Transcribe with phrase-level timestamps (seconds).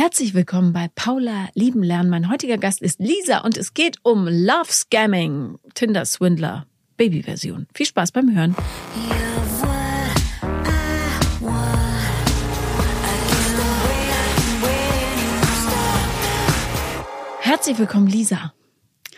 [0.00, 2.08] Herzlich willkommen bei Paula Lieben Lernen.
[2.08, 7.66] Mein heutiger Gast ist Lisa und es geht um Love Scamming, Tinder Swindler, Babyversion.
[7.74, 8.54] Viel Spaß beim Hören.
[17.40, 18.54] Herzlich willkommen, Lisa.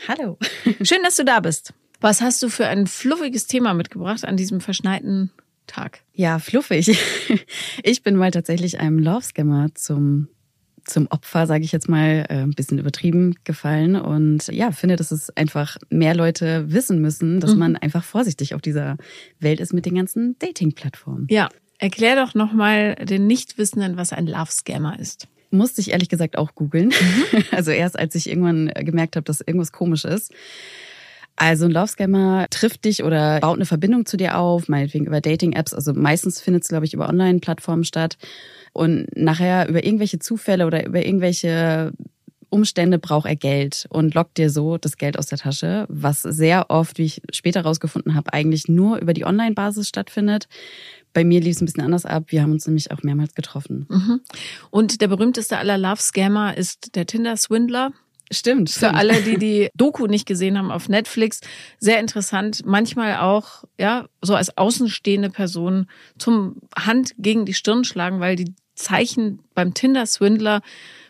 [0.09, 0.39] Hallo.
[0.83, 1.75] Schön, dass du da bist.
[2.01, 5.31] Was hast du für ein fluffiges Thema mitgebracht an diesem verschneiten
[5.67, 6.01] Tag?
[6.15, 6.99] Ja, fluffig.
[7.83, 10.29] Ich bin mal tatsächlich einem Love Scammer zum
[10.85, 15.11] zum Opfer, sage ich jetzt mal, äh, ein bisschen übertrieben gefallen und ja, finde, dass
[15.11, 17.59] es einfach mehr Leute wissen müssen, dass mhm.
[17.59, 18.97] man einfach vorsichtig auf dieser
[19.39, 21.27] Welt ist mit den ganzen Dating-Plattformen.
[21.31, 25.29] Ja, erklär doch nochmal den Nichtwissenden, was ein Love Scammer ist.
[25.51, 26.89] Musste ich ehrlich gesagt auch googeln.
[26.89, 27.45] Mhm.
[27.51, 30.33] Also erst als ich irgendwann gemerkt habe, dass irgendwas komisch ist.
[31.37, 35.23] Also ein Love Scammer trifft dich oder baut eine Verbindung zu dir auf, meinetwegen über
[35.23, 35.73] Dating-Apps.
[35.73, 38.19] Also meistens findet es, glaube ich, über Online-Plattformen statt.
[38.73, 41.93] Und nachher über irgendwelche Zufälle oder über irgendwelche
[42.51, 46.69] Umstände braucht er Geld und lockt dir so das Geld aus der Tasche, was sehr
[46.69, 50.49] oft, wie ich später rausgefunden habe, eigentlich nur über die Online-Basis stattfindet.
[51.13, 52.25] Bei mir lief es ein bisschen anders ab.
[52.29, 53.87] Wir haben uns nämlich auch mehrmals getroffen.
[53.89, 54.21] Mhm.
[54.71, 57.93] Und der berühmteste aller Love-Scammer ist der Tinder-Swindler.
[58.33, 58.71] Stimmt.
[58.71, 61.41] Für alle, die die Doku nicht gesehen haben auf Netflix,
[61.79, 62.65] sehr interessant.
[62.65, 68.55] Manchmal auch, ja, so als außenstehende Person zum Hand gegen die Stirn schlagen, weil die
[68.81, 70.63] Zeichen beim Tinder-Swindler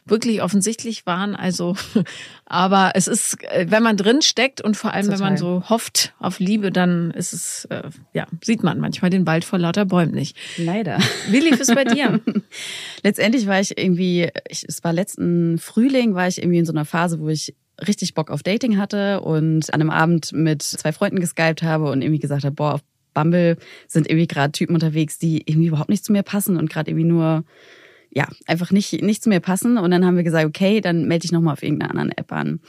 [0.06, 1.34] wirklich offensichtlich waren.
[1.34, 1.76] Also,
[2.44, 5.18] aber es ist, äh, wenn man drin steckt und vor allem, Total.
[5.18, 9.26] wenn man so hofft auf Liebe, dann ist es, äh, ja, sieht man manchmal den
[9.26, 10.36] Wald vor lauter Bäumen nicht.
[10.56, 10.98] Leider.
[11.28, 12.20] Wie lief es bei dir?
[13.02, 16.84] Letztendlich war ich irgendwie, ich, es war letzten Frühling, war ich irgendwie in so einer
[16.84, 17.54] Phase, wo ich
[17.86, 22.02] richtig Bock auf Dating hatte und an einem Abend mit zwei Freunden geskypt habe und
[22.02, 22.80] irgendwie gesagt habe, boah, auf
[23.14, 26.90] Bumble sind irgendwie gerade Typen unterwegs, die irgendwie überhaupt nicht zu mir passen und gerade
[26.90, 27.44] irgendwie nur
[28.12, 29.78] ja, einfach nicht, nicht zu mir passen.
[29.78, 32.60] Und dann haben wir gesagt, okay, dann melde ich nochmal auf irgendeiner anderen App an.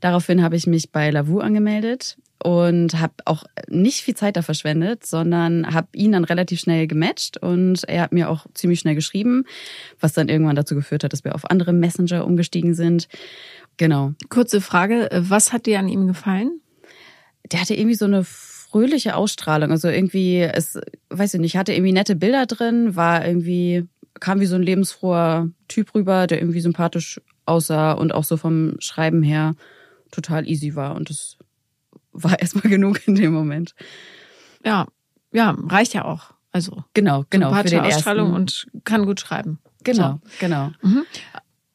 [0.00, 5.04] Daraufhin habe ich mich bei Lavu angemeldet und habe auch nicht viel Zeit da verschwendet,
[5.04, 9.44] sondern habe ihn dann relativ schnell gematcht und er hat mir auch ziemlich schnell geschrieben,
[9.98, 13.08] was dann irgendwann dazu geführt hat, dass wir auf andere Messenger umgestiegen sind.
[13.76, 14.12] Genau.
[14.28, 16.60] Kurze Frage, was hat dir an ihm gefallen?
[17.50, 18.24] Der hatte irgendwie so eine
[18.74, 20.76] fröhliche Ausstrahlung, also irgendwie, es,
[21.08, 23.86] weiß ich nicht, hatte irgendwie nette Bilder drin, war irgendwie
[24.18, 28.74] kam wie so ein lebensfroher Typ rüber, der irgendwie sympathisch aussah und auch so vom
[28.80, 29.54] Schreiben her
[30.10, 30.96] total easy war.
[30.96, 31.36] Und das
[32.12, 33.76] war erstmal genug in dem Moment.
[34.64, 34.88] Ja,
[35.32, 36.32] ja, reicht ja auch.
[36.50, 38.66] Also genau, genau für den Ausstrahlung ersten.
[38.72, 39.60] und kann gut schreiben.
[39.84, 40.30] Genau, so.
[40.40, 40.72] genau.
[40.82, 41.04] Mhm.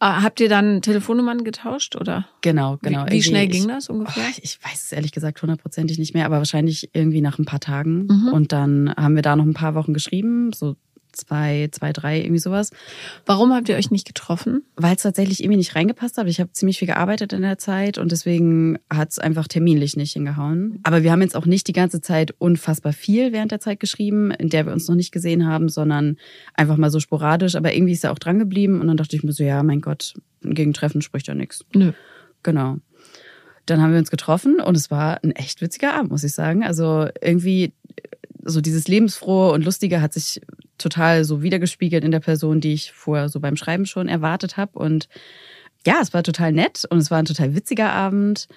[0.02, 2.26] Ah, habt ihr dann Telefonnummern getauscht oder?
[2.40, 3.06] Genau, genau.
[3.08, 4.24] Wie, wie schnell ging das ungefähr?
[4.26, 7.60] Oh, ich weiß es ehrlich gesagt hundertprozentig nicht mehr, aber wahrscheinlich irgendwie nach ein paar
[7.60, 8.06] Tagen.
[8.06, 8.30] Mhm.
[8.30, 10.78] Und dann haben wir da noch ein paar Wochen geschrieben, so
[11.20, 12.72] zwei, zwei, drei, irgendwie sowas.
[13.26, 14.64] Warum habt ihr euch nicht getroffen?
[14.76, 16.28] Weil es tatsächlich irgendwie nicht reingepasst hat.
[16.28, 20.14] Ich habe ziemlich viel gearbeitet in der Zeit und deswegen hat es einfach terminlich nicht
[20.14, 20.80] hingehauen.
[20.84, 24.32] Aber wir haben jetzt auch nicht die ganze Zeit unfassbar viel während der Zeit geschrieben,
[24.32, 26.18] in der wir uns noch nicht gesehen haben, sondern
[26.54, 27.56] einfach mal so sporadisch.
[27.56, 29.82] Aber irgendwie ist er auch dran geblieben und dann dachte ich mir so, ja, mein
[29.82, 31.66] Gott, gegen Treffen spricht ja nichts.
[31.74, 31.92] Nö.
[32.44, 32.78] Genau.
[33.66, 36.64] Dann haben wir uns getroffen und es war ein echt witziger Abend, muss ich sagen.
[36.64, 37.74] Also irgendwie
[38.44, 40.42] so dieses lebensfrohe und lustige hat sich
[40.80, 44.80] total so wiedergespiegelt in der Person, die ich vorher so beim Schreiben schon erwartet habe.
[44.80, 45.08] Und
[45.86, 48.48] ja, es war total nett und es war ein total witziger Abend.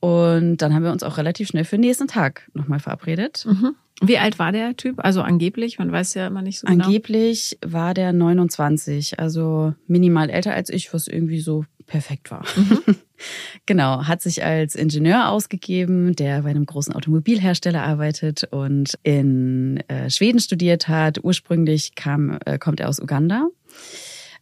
[0.00, 3.46] Und dann haben wir uns auch relativ schnell für den nächsten Tag nochmal verabredet.
[3.46, 3.74] Mhm.
[4.02, 4.96] Wie alt war der Typ?
[4.98, 6.84] Also angeblich, man weiß ja immer nicht so genau.
[6.84, 12.44] Angeblich war der 29, also minimal älter als ich, was irgendwie so perfekt war.
[12.56, 12.96] Mhm.
[13.66, 20.10] genau, hat sich als Ingenieur ausgegeben, der bei einem großen Automobilhersteller arbeitet und in äh,
[20.10, 21.22] Schweden studiert hat.
[21.22, 23.48] Ursprünglich kam, äh, kommt er aus Uganda.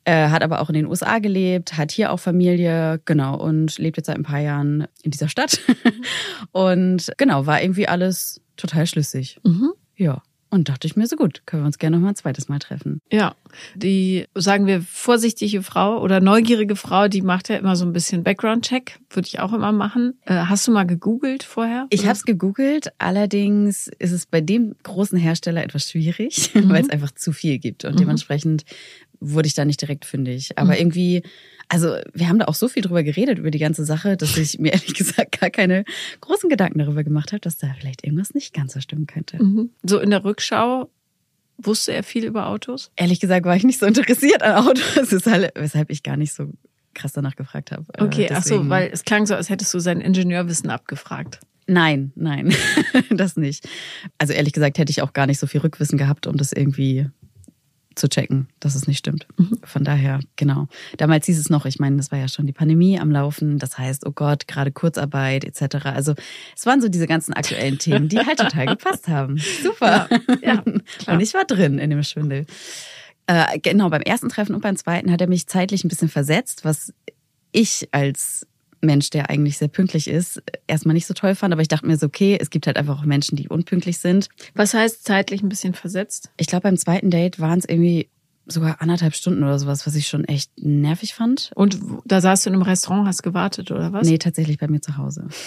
[0.06, 3.97] Äh, hat aber auch in den USA gelebt, hat hier auch Familie, genau, und lebt
[3.97, 5.60] jetzt seit ein paar Jahren in dieser Stadt.
[6.53, 9.38] und genau, war irgendwie alles total schlüssig.
[9.44, 9.72] Mhm.
[9.97, 10.22] Ja.
[10.54, 12.60] Und dachte ich mir so gut, können wir uns gerne noch mal ein zweites Mal
[12.60, 13.00] treffen.
[13.10, 13.34] Ja,
[13.75, 18.22] die, sagen wir, vorsichtige Frau oder neugierige Frau, die macht ja immer so ein bisschen
[18.22, 19.01] Background-Check.
[19.10, 20.16] Würde ich auch immer machen.
[20.27, 21.89] Äh, hast du mal gegoogelt vorher?
[21.91, 26.68] Ich habe es gegoogelt, allerdings ist es bei dem großen Hersteller etwas schwierig, mhm.
[26.68, 27.84] weil es einfach zu viel gibt.
[27.84, 27.98] Und mhm.
[27.98, 28.65] dementsprechend
[29.18, 30.56] wurde ich da nicht direkt fündig.
[30.56, 30.78] Aber mhm.
[30.78, 31.22] irgendwie,
[31.69, 34.59] also wir haben da auch so viel drüber geredet, über die ganze Sache, dass ich
[34.59, 35.84] mir ehrlich gesagt gar keine
[36.21, 39.43] großen Gedanken darüber gemacht habe, dass da vielleicht irgendwas nicht ganz so stimmen könnte.
[39.43, 39.71] Mhm.
[39.83, 40.91] So in der Rückschau
[41.59, 42.91] wusste er viel über Autos?
[42.97, 45.13] Ehrlich gesagt war ich nicht so interessiert an Autos,
[45.55, 46.51] weshalb ich gar nicht so
[46.95, 47.84] krass danach gefragt habe.
[47.95, 48.34] Äh, okay, Deswegen.
[48.34, 51.41] ach so, weil es klang so, als hättest du sein Ingenieurwissen abgefragt.
[51.66, 52.55] Nein, nein,
[53.11, 53.69] das nicht.
[54.19, 57.09] Also ehrlich gesagt hätte ich auch gar nicht so viel Rückwissen gehabt, um das irgendwie
[57.94, 59.26] zu checken, dass es nicht stimmt.
[59.36, 59.58] Mhm.
[59.64, 60.68] Von daher, genau.
[60.96, 63.58] Damals hieß es noch, ich meine, das war ja schon die Pandemie am Laufen.
[63.58, 65.86] Das heißt, oh Gott, gerade Kurzarbeit etc.
[65.86, 66.14] Also
[66.56, 69.38] es waren so diese ganzen aktuellen Themen, die halt total gepasst haben.
[69.62, 70.08] Super.
[70.42, 70.64] Ja, ja
[71.12, 72.46] und ich war drin in dem Schwindel.
[73.26, 76.64] Äh, genau, beim ersten Treffen und beim zweiten hat er mich zeitlich ein bisschen versetzt,
[76.64, 76.92] was
[77.52, 78.46] ich als
[78.84, 81.53] Mensch, der eigentlich sehr pünktlich ist, erstmal nicht so toll fand.
[81.53, 84.28] Aber ich dachte mir so, okay, es gibt halt einfach auch Menschen, die unpünktlich sind.
[84.54, 86.31] Was heißt zeitlich ein bisschen versetzt?
[86.36, 88.09] Ich glaube, beim zweiten Date waren es irgendwie
[88.47, 91.51] sogar anderthalb Stunden oder sowas, was ich schon echt nervig fand.
[91.54, 94.07] Und da saßt du in einem Restaurant, hast gewartet oder was?
[94.07, 95.28] Nee, tatsächlich bei mir zu Hause.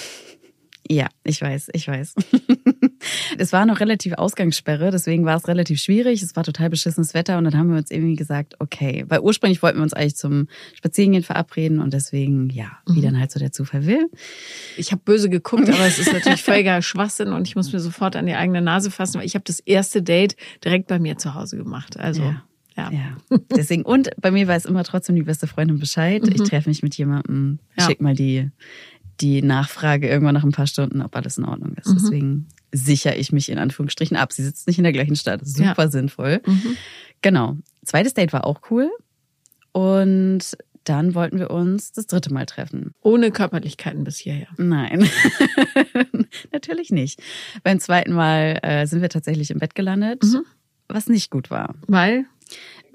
[0.89, 2.15] Ja, ich weiß, ich weiß.
[3.37, 6.21] es war noch relativ Ausgangssperre, deswegen war es relativ schwierig.
[6.21, 9.61] Es war total beschissenes Wetter und dann haben wir uns irgendwie gesagt, okay, weil ursprünglich
[9.61, 13.03] wollten wir uns eigentlich zum Spazierengehen verabreden und deswegen, ja, wie mhm.
[13.03, 14.09] dann halt so der Zufall will.
[14.77, 18.15] Ich habe böse geguckt, aber es ist natürlich völliger Schwachsinn und ich muss mir sofort
[18.15, 21.33] an die eigene Nase fassen, weil ich habe das erste Date direkt bei mir zu
[21.33, 21.99] Hause gemacht.
[21.99, 22.43] Also ja.
[22.75, 22.91] Ja.
[22.91, 23.37] ja.
[23.55, 26.23] Deswegen, und bei mir weiß immer trotzdem die beste Freundin Bescheid.
[26.23, 26.31] Mhm.
[26.35, 27.85] Ich treffe mich mit jemandem, ja.
[27.85, 28.51] schick mal die
[29.19, 31.87] die Nachfrage irgendwann nach ein paar Stunden, ob alles in Ordnung ist.
[31.87, 31.93] Mhm.
[31.93, 34.33] Deswegen sichere ich mich in Anführungsstrichen ab.
[34.33, 35.41] Sie sitzt nicht in der gleichen Stadt.
[35.43, 35.89] Super ja.
[35.89, 36.41] sinnvoll.
[36.45, 36.77] Mhm.
[37.21, 37.57] Genau.
[37.85, 38.89] Zweites Date war auch cool.
[39.71, 42.93] Und dann wollten wir uns das dritte Mal treffen.
[43.01, 44.47] Ohne Körperlichkeiten bis hierher.
[44.57, 45.09] Nein,
[46.51, 47.21] natürlich nicht.
[47.63, 50.43] Beim zweiten Mal äh, sind wir tatsächlich im Bett gelandet, mhm.
[50.87, 51.75] was nicht gut war.
[51.87, 52.25] Weil?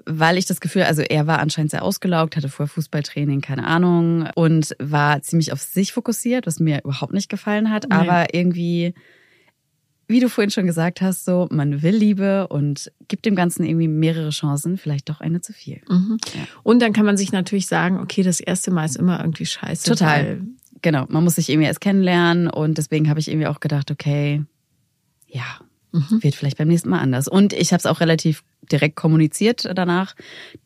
[0.05, 4.27] weil ich das Gefühl, also er war anscheinend sehr ausgelaugt, hatte vorher Fußballtraining, keine Ahnung,
[4.35, 7.85] und war ziemlich auf sich fokussiert, was mir überhaupt nicht gefallen hat.
[7.89, 7.95] Nee.
[7.95, 8.93] Aber irgendwie,
[10.07, 13.87] wie du vorhin schon gesagt hast, so, man will Liebe und gibt dem Ganzen irgendwie
[13.87, 15.81] mehrere Chancen, vielleicht doch eine zu viel.
[15.89, 16.17] Mhm.
[16.33, 16.41] Ja.
[16.63, 19.89] Und dann kann man sich natürlich sagen, okay, das erste Mal ist immer irgendwie scheiße.
[19.89, 20.41] Total.
[20.81, 24.43] Genau, man muss sich irgendwie erst kennenlernen und deswegen habe ich irgendwie auch gedacht, okay,
[25.27, 25.59] ja,
[25.93, 26.23] Mhm.
[26.23, 27.27] Wird vielleicht beim nächsten Mal anders.
[27.27, 30.15] Und ich habe es auch relativ direkt kommuniziert danach,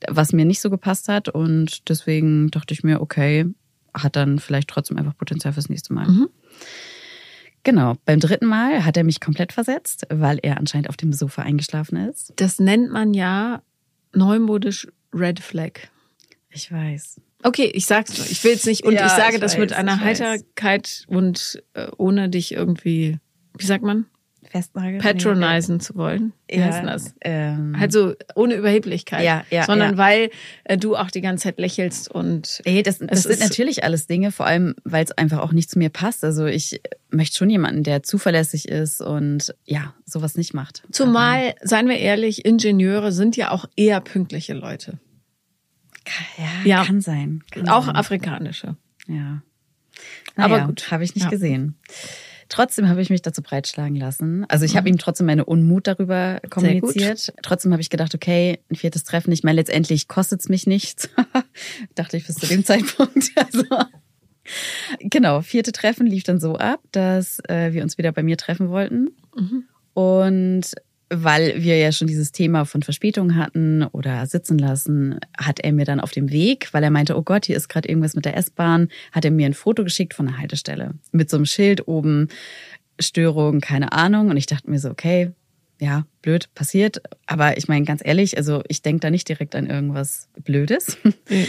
[0.07, 1.27] was mir nicht so gepasst hat.
[1.29, 3.45] Und deswegen dachte ich mir, okay,
[3.93, 6.07] hat dann vielleicht trotzdem einfach Potenzial fürs nächste Mal.
[6.07, 6.29] Mhm.
[7.67, 7.95] Genau.
[8.05, 11.97] Beim dritten Mal hat er mich komplett versetzt, weil er anscheinend auf dem Sofa eingeschlafen
[11.97, 12.31] ist.
[12.37, 13.61] Das nennt man ja
[14.13, 15.71] neumodisch Red Flag.
[16.49, 17.19] Ich weiß.
[17.43, 18.25] Okay, ich sag's nur.
[18.25, 18.85] Ich will es nicht.
[18.85, 23.19] Und ja, ich sage ich das weiß, mit einer Heiterkeit und äh, ohne dich irgendwie,
[23.57, 24.05] wie sagt man?
[24.49, 24.99] Festnageln.
[24.99, 26.33] Patronisen zu wollen.
[26.49, 27.15] Wie ja, heißt das?
[27.21, 29.23] Ähm, halt so ohne Überheblichkeit.
[29.23, 29.65] Ja, ja.
[29.65, 29.97] Sondern ja.
[29.97, 30.29] weil
[30.63, 32.61] äh, du auch die ganze Zeit lächelst und.
[32.65, 35.79] Ey, das, das sind natürlich alles Dinge, vor allem, weil es einfach auch nicht zu
[35.79, 36.23] mir passt.
[36.23, 40.83] Also ich möchte schon jemanden, der zuverlässig ist und ja, sowas nicht macht.
[40.91, 44.99] Zumal, Aber, seien wir ehrlich, Ingenieure sind ja auch eher pünktliche Leute.
[46.63, 47.43] Ja, kann sein.
[47.51, 47.95] Kann auch sein.
[47.95, 48.77] afrikanische.
[49.07, 49.41] Ja.
[50.35, 50.91] Naja, Aber gut.
[50.91, 51.75] Habe ich nicht gesehen.
[52.49, 54.45] Trotzdem habe ich mich dazu breitschlagen lassen.
[54.47, 54.77] Also ich mhm.
[54.77, 57.33] habe ihm trotzdem meine Unmut darüber kommuniziert.
[57.41, 59.31] Trotzdem habe ich gedacht, okay, ein viertes Treffen.
[59.31, 61.09] Ich meine, letztendlich kostet es mich nichts.
[61.95, 63.31] Dachte ich bis zu dem Zeitpunkt.
[63.37, 63.63] Also
[64.99, 68.69] genau, vierte Treffen lief dann so ab, dass äh, wir uns wieder bei mir treffen
[68.69, 69.09] wollten.
[69.35, 69.65] Mhm.
[69.93, 70.71] Und
[71.09, 75.85] weil wir ja schon dieses Thema von Verspätung hatten oder sitzen lassen, hat er mir
[75.85, 78.35] dann auf dem Weg, weil er meinte, oh Gott, hier ist gerade irgendwas mit der
[78.35, 82.27] S-Bahn, hat er mir ein Foto geschickt von der Haltestelle mit so einem Schild oben,
[82.99, 84.29] Störung, keine Ahnung.
[84.29, 85.31] Und ich dachte mir so, okay,
[85.79, 87.01] ja, blöd, passiert.
[87.25, 90.97] Aber ich meine, ganz ehrlich, also ich denke da nicht direkt an irgendwas Blödes.
[91.03, 91.13] Mhm.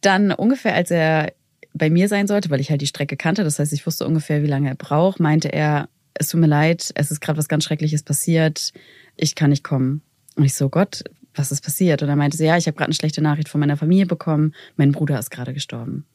[0.00, 1.32] Dann ungefähr, als er
[1.74, 4.42] bei mir sein sollte, weil ich halt die Strecke kannte, das heißt, ich wusste ungefähr,
[4.42, 5.88] wie lange er braucht, meinte er,
[6.18, 8.72] es tut mir leid, es ist gerade was ganz Schreckliches passiert,
[9.16, 10.02] ich kann nicht kommen.
[10.36, 12.02] Und ich so, Gott, was ist passiert?
[12.02, 14.54] Und er meinte sie, ja, ich habe gerade eine schlechte Nachricht von meiner Familie bekommen,
[14.76, 16.06] mein Bruder ist gerade gestorben.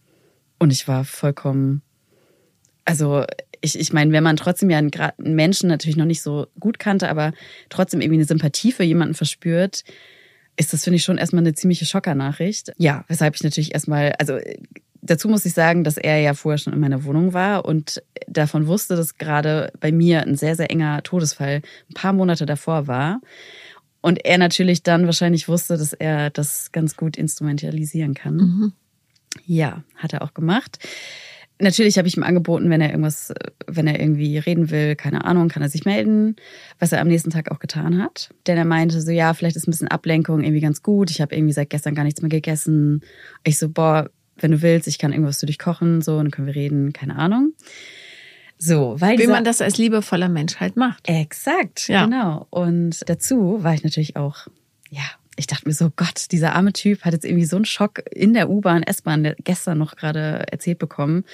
[0.60, 1.82] Und ich war vollkommen,
[2.86, 3.26] also
[3.62, 7.10] ich, ich meine, wenn man trotzdem ja einen, Menschen natürlich noch nicht so gut kannte,
[7.10, 7.32] aber
[7.70, 9.84] trotzdem irgendwie eine Sympathie für jemanden verspürt,
[10.58, 12.74] ist das, finde ich, schon erstmal eine ziemliche Schockernachricht.
[12.78, 14.38] Ja, weshalb ich natürlich erstmal, also
[15.04, 18.68] dazu muss ich sagen, dass er ja vorher schon in meiner Wohnung war und davon
[18.68, 23.22] wusste, dass gerade bei mir ein sehr, sehr enger Todesfall ein paar Monate davor war.
[24.02, 28.36] Und er natürlich dann wahrscheinlich wusste, dass er das ganz gut instrumentalisieren kann.
[28.36, 28.74] Mhm.
[29.46, 30.80] Ja, hat er auch gemacht.
[31.60, 33.34] Natürlich habe ich ihm angeboten, wenn er irgendwas,
[33.68, 36.36] wenn er irgendwie reden will, keine Ahnung, kann er sich melden,
[36.80, 38.32] was er am nächsten Tag auch getan hat.
[38.48, 41.10] Denn er meinte so, ja, vielleicht ist ein bisschen Ablenkung irgendwie ganz gut.
[41.12, 43.02] Ich habe irgendwie seit gestern gar nichts mehr gegessen.
[43.44, 44.10] Ich so, boah,
[44.44, 47.16] wenn du willst, ich kann irgendwas für dich kochen, so, dann können wir reden, keine
[47.16, 47.54] Ahnung.
[48.58, 51.10] So, weil wie man das als liebevoller Mensch halt macht.
[51.10, 52.06] Exakt, ja.
[52.06, 52.48] genau.
[52.50, 54.48] Und dazu war ich natürlich auch,
[54.90, 55.04] ja,
[55.36, 58.34] ich dachte mir so, Gott, dieser arme Typ hat jetzt irgendwie so einen Schock in
[58.34, 61.26] der U-Bahn, S-Bahn, gestern noch gerade erzählt bekommen,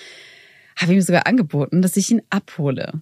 [0.76, 2.94] habe ihm sogar angeboten, dass ich ihn abhole.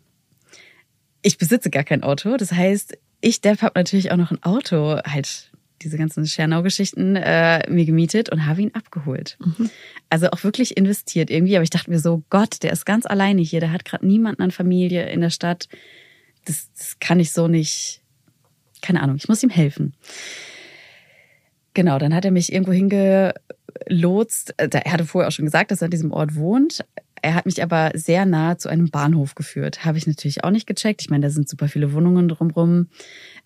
[1.21, 4.97] Ich besitze gar kein Auto, das heißt, ich Depp habe natürlich auch noch ein Auto
[5.05, 9.37] halt diese ganzen Schernau-Geschichten äh, mir gemietet und habe ihn abgeholt.
[9.39, 9.69] Mhm.
[10.09, 11.55] Also auch wirklich investiert irgendwie.
[11.55, 14.41] Aber ich dachte mir so, Gott, der ist ganz alleine hier, der hat gerade niemanden
[14.41, 15.67] an Familie in der Stadt.
[16.45, 18.01] Das, das kann ich so nicht.
[18.81, 19.93] Keine Ahnung, ich muss ihm helfen.
[21.73, 24.53] Genau, dann hat er mich irgendwo hingelotst.
[24.57, 26.85] Äh, er hatte vorher auch schon gesagt, dass er an diesem Ort wohnt.
[27.21, 29.85] Er hat mich aber sehr nah zu einem Bahnhof geführt.
[29.85, 31.01] Habe ich natürlich auch nicht gecheckt.
[31.01, 32.87] Ich meine, da sind super viele Wohnungen drumrum.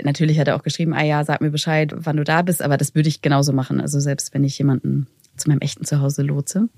[0.03, 2.61] Natürlich hat er auch geschrieben, ah ja, sag mir Bescheid, wann du da bist.
[2.61, 3.79] Aber das würde ich genauso machen.
[3.79, 6.69] Also selbst wenn ich jemanden zu meinem echten Zuhause lotse.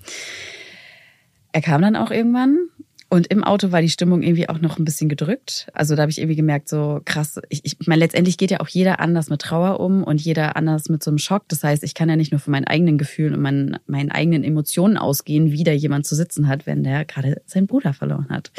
[1.52, 2.68] Er kam dann auch irgendwann
[3.14, 5.68] und im Auto war die Stimmung irgendwie auch noch ein bisschen gedrückt.
[5.72, 8.66] Also da habe ich irgendwie gemerkt, so krass, ich, ich meine, letztendlich geht ja auch
[8.66, 11.44] jeder anders mit Trauer um und jeder anders mit so einem Schock.
[11.46, 14.42] Das heißt, ich kann ja nicht nur von meinen eigenen Gefühlen und meinen, meinen eigenen
[14.42, 18.50] Emotionen ausgehen, wie da jemand zu sitzen hat, wenn der gerade seinen Bruder verloren hat.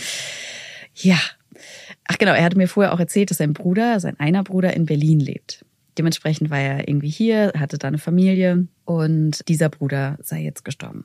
[0.94, 1.18] Ja.
[2.08, 4.86] Ach genau, er hatte mir vorher auch erzählt, dass sein Bruder, sein einer Bruder in
[4.86, 5.66] Berlin lebt.
[5.98, 11.04] Dementsprechend war er irgendwie hier, hatte da eine Familie und dieser Bruder sei jetzt gestorben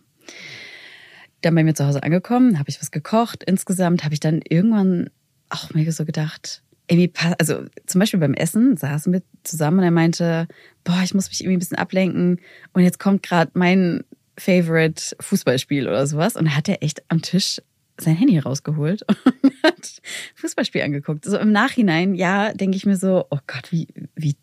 [1.40, 3.44] dann bei mir zu Hause angekommen, habe ich was gekocht.
[3.44, 5.10] Insgesamt habe ich dann irgendwann
[5.48, 9.90] auch mir so gedacht, irgendwie, also zum Beispiel beim Essen saßen wir zusammen und er
[9.90, 10.48] meinte,
[10.82, 12.40] boah, ich muss mich irgendwie ein bisschen ablenken
[12.72, 14.04] und jetzt kommt gerade mein
[14.36, 17.60] Favorite Fußballspiel oder sowas und hat er echt am Tisch
[17.98, 19.02] sein Handy rausgeholt
[19.42, 20.00] und hat
[20.34, 21.24] Fußballspiel angeguckt.
[21.24, 24.36] So im Nachhinein, ja, denke ich mir so, oh Gott, wie, wie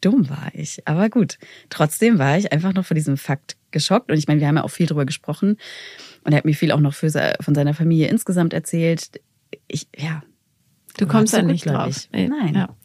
[0.00, 0.86] dumm war ich.
[0.86, 1.38] Aber gut,
[1.70, 4.10] trotzdem war ich einfach noch vor diesem Fakt geschockt.
[4.10, 5.56] Und ich meine, wir haben ja auch viel drüber gesprochen.
[6.24, 9.20] Und er hat mir viel auch noch für, von seiner Familie insgesamt erzählt.
[9.66, 10.22] Ich, ja.
[10.96, 12.08] Du kommst da nicht drauf.
[12.12, 12.54] Nein.
[12.54, 12.76] Ja.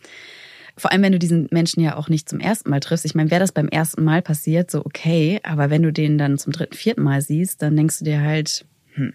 [0.75, 3.05] Vor allem, wenn du diesen Menschen ja auch nicht zum ersten Mal triffst.
[3.05, 5.39] Ich meine, wäre das beim ersten Mal passiert, so okay.
[5.43, 8.65] Aber wenn du den dann zum dritten, vierten Mal siehst, dann denkst du dir halt,
[8.93, 9.13] hm.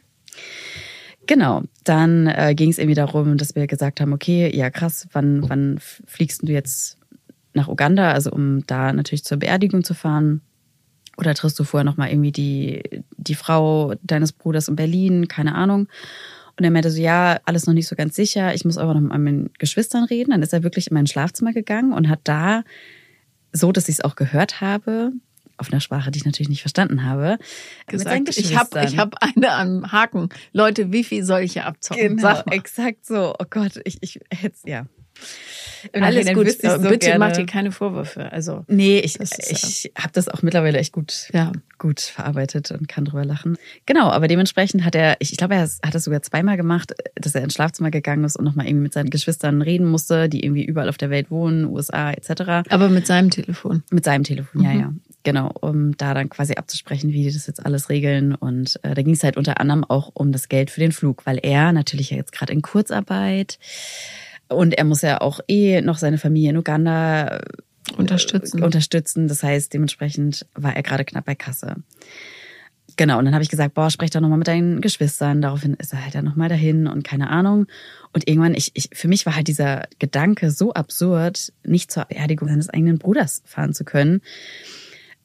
[1.26, 5.49] Genau, dann äh, ging es irgendwie darum, dass wir gesagt haben, okay, ja krass, wann,
[5.49, 6.97] wann fliegst du jetzt
[7.59, 10.41] nach Uganda, also um da natürlich zur Beerdigung zu fahren?
[11.17, 12.83] Oder triffst du vorher nochmal irgendwie die,
[13.17, 15.27] die Frau deines Bruders in Berlin?
[15.29, 15.88] Keine Ahnung.
[16.57, 18.55] Und er meinte so, ja, alles noch nicht so ganz sicher.
[18.55, 20.31] Ich muss aber noch mit meinen Geschwistern reden.
[20.31, 22.62] Dann ist er wirklich in mein Schlafzimmer gegangen und hat da,
[23.53, 25.12] so dass ich es auch gehört habe,
[25.57, 27.38] auf einer Sprache, die ich natürlich nicht verstanden habe,
[27.88, 30.29] gesagt, ich habe ich hab eine am Haken.
[30.53, 32.17] Leute, wie viel soll ich hier abzocken?
[32.17, 33.35] Genau, exakt so.
[33.38, 34.87] Oh Gott, ich, ich hätte ja.
[35.92, 37.18] Alles gut, so bitte gerne.
[37.18, 38.32] mach dir keine Vorwürfe.
[38.32, 41.52] Also nee, ich, ich habe das auch mittlerweile echt gut, ja.
[41.78, 43.56] gut verarbeitet und kann drüber lachen.
[43.87, 47.34] Genau, aber dementsprechend hat er, ich, ich glaube, er hat das sogar zweimal gemacht, dass
[47.34, 50.64] er ins Schlafzimmer gegangen ist und nochmal irgendwie mit seinen Geschwistern reden musste, die irgendwie
[50.64, 52.68] überall auf der Welt wohnen, USA etc.
[52.70, 53.82] Aber mit seinem Telefon.
[53.90, 54.66] Mit seinem Telefon, mhm.
[54.66, 54.92] ja, ja.
[55.25, 58.34] Genau, um da dann quasi abzusprechen, wie die das jetzt alles regeln.
[58.34, 61.26] Und äh, da ging es halt unter anderem auch um das Geld für den Flug,
[61.26, 63.58] weil er natürlich ja jetzt gerade in Kurzarbeit
[64.49, 67.40] und er muss ja auch eh noch seine Familie in Uganda äh,
[67.97, 68.62] unterstützen.
[68.62, 69.28] unterstützen.
[69.28, 71.76] Das heißt, dementsprechend war er gerade knapp bei Kasse.
[72.97, 75.40] Genau, und dann habe ich gesagt, boah, sprech doch nochmal mit deinen Geschwistern.
[75.40, 77.67] Daraufhin ist er halt dann nochmal dahin und keine Ahnung.
[78.12, 82.49] Und irgendwann, ich, ich, für mich war halt dieser Gedanke so absurd, nicht zur Beerdigung
[82.49, 84.21] seines eigenen Bruders fahren zu können.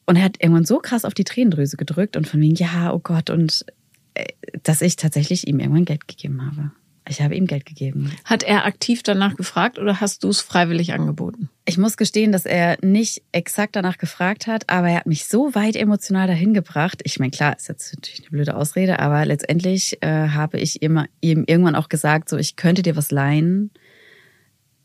[0.05, 2.99] Und er hat irgendwann so krass auf die Tränendrüse gedrückt und von wegen, ja, oh
[2.99, 3.65] Gott, und
[4.13, 4.25] äh,
[4.61, 6.71] dass ich tatsächlich ihm irgendwann Geld gegeben habe.
[7.07, 8.11] Ich habe ihm Geld gegeben.
[8.23, 11.49] Hat er aktiv danach gefragt oder hast du es freiwillig angeboten?
[11.65, 15.53] Ich muss gestehen, dass er nicht exakt danach gefragt hat, aber er hat mich so
[15.53, 17.01] weit emotional dahin gebracht.
[17.03, 21.07] Ich meine, klar, ist jetzt natürlich eine blöde Ausrede, aber letztendlich äh, habe ich immer,
[21.19, 23.71] ihm irgendwann auch gesagt, so ich könnte dir was leihen,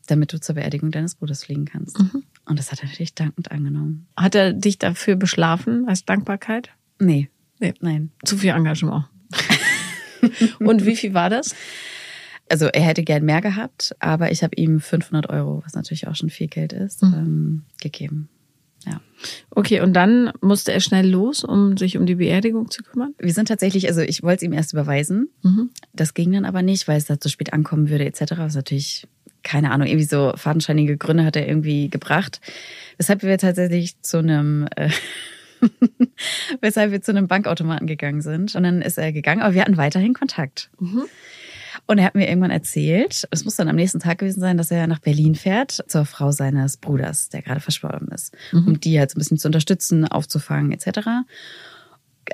[0.07, 1.99] damit du zur Beerdigung deines Bruders fliegen kannst.
[1.99, 2.23] Mhm.
[2.45, 4.07] Und das hat er natürlich dankend angenommen.
[4.17, 6.71] Hat er dich dafür beschlafen als Dankbarkeit?
[6.99, 7.29] Nee.
[7.59, 7.73] Nee.
[7.79, 8.11] Nein.
[8.25, 9.05] Zu viel Engagement.
[10.59, 11.55] Und wie viel war das?
[12.49, 16.15] Also er hätte gern mehr gehabt, aber ich habe ihm 500 Euro, was natürlich auch
[16.15, 17.13] schon viel Geld ist, mhm.
[17.13, 18.29] ähm, gegeben.
[18.85, 19.01] Ja.
[19.51, 23.13] Okay, und dann musste er schnell los, um sich um die Beerdigung zu kümmern?
[23.19, 25.29] Wir sind tatsächlich, also ich wollte es ihm erst überweisen.
[25.43, 25.69] Mhm.
[25.93, 28.33] Das ging dann aber nicht, weil es da zu spät ankommen würde, etc.
[28.37, 29.05] Was natürlich,
[29.43, 32.39] keine Ahnung, irgendwie so fadenscheinige Gründe hat er irgendwie gebracht.
[32.97, 34.89] Weshalb wir tatsächlich zu einem äh,
[36.61, 38.55] weshalb wir zu einem Bankautomaten gegangen sind.
[38.55, 40.69] Und dann ist er gegangen, aber wir hatten weiterhin Kontakt.
[40.79, 41.03] Mhm.
[41.89, 44.69] Und er hat mir irgendwann erzählt, es muss dann am nächsten Tag gewesen sein, dass
[44.69, 48.67] er nach Berlin fährt zur Frau seines Bruders, der gerade verstorben ist, mhm.
[48.67, 50.99] um die halt so ein bisschen zu unterstützen, aufzufangen etc.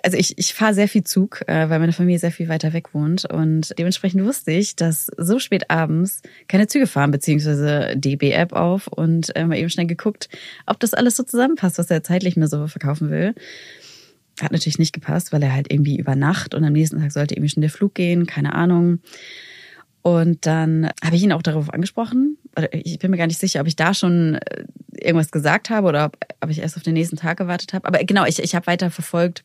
[0.04, 2.94] Also ich, ich fahre sehr viel Zug, äh, weil meine Familie sehr viel weiter weg
[2.94, 8.88] wohnt und dementsprechend wusste ich, dass so spät abends keine Züge fahren, beziehungsweise DB-App auf
[8.88, 10.28] und äh, mal eben schnell geguckt,
[10.66, 13.34] ob das alles so zusammenpasst, was er zeitlich mir so verkaufen will.
[14.42, 17.36] Hat natürlich nicht gepasst, weil er halt irgendwie über Nacht und am nächsten Tag sollte
[17.36, 19.00] irgendwie schon der Flug gehen, keine Ahnung.
[20.02, 22.38] Und dann habe ich ihn auch darauf angesprochen.
[22.72, 26.06] Ich bin mir gar nicht sicher, ob ich da schon äh, irgendwas gesagt habe oder
[26.06, 27.88] ob, ob ich erst auf den nächsten Tag gewartet habe.
[27.88, 29.44] Aber genau, ich, ich habe weiter verfolgt,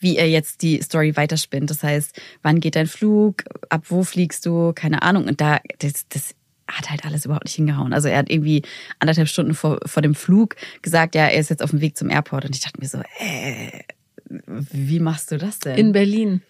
[0.00, 1.70] wie er jetzt die Story weiterspinnt.
[1.70, 5.26] Das heißt, wann geht dein Flug, ab wo fliegst du, keine Ahnung.
[5.26, 6.34] Und da, das, das
[6.68, 7.92] hat halt alles überhaupt nicht hingehauen.
[7.92, 8.62] Also er hat irgendwie
[8.98, 12.10] anderthalb Stunden vor, vor dem Flug gesagt, ja, er ist jetzt auf dem Weg zum
[12.10, 12.44] Airport.
[12.44, 13.82] Und ich dachte mir so, äh,
[14.28, 15.76] wie machst du das denn?
[15.76, 16.42] In Berlin.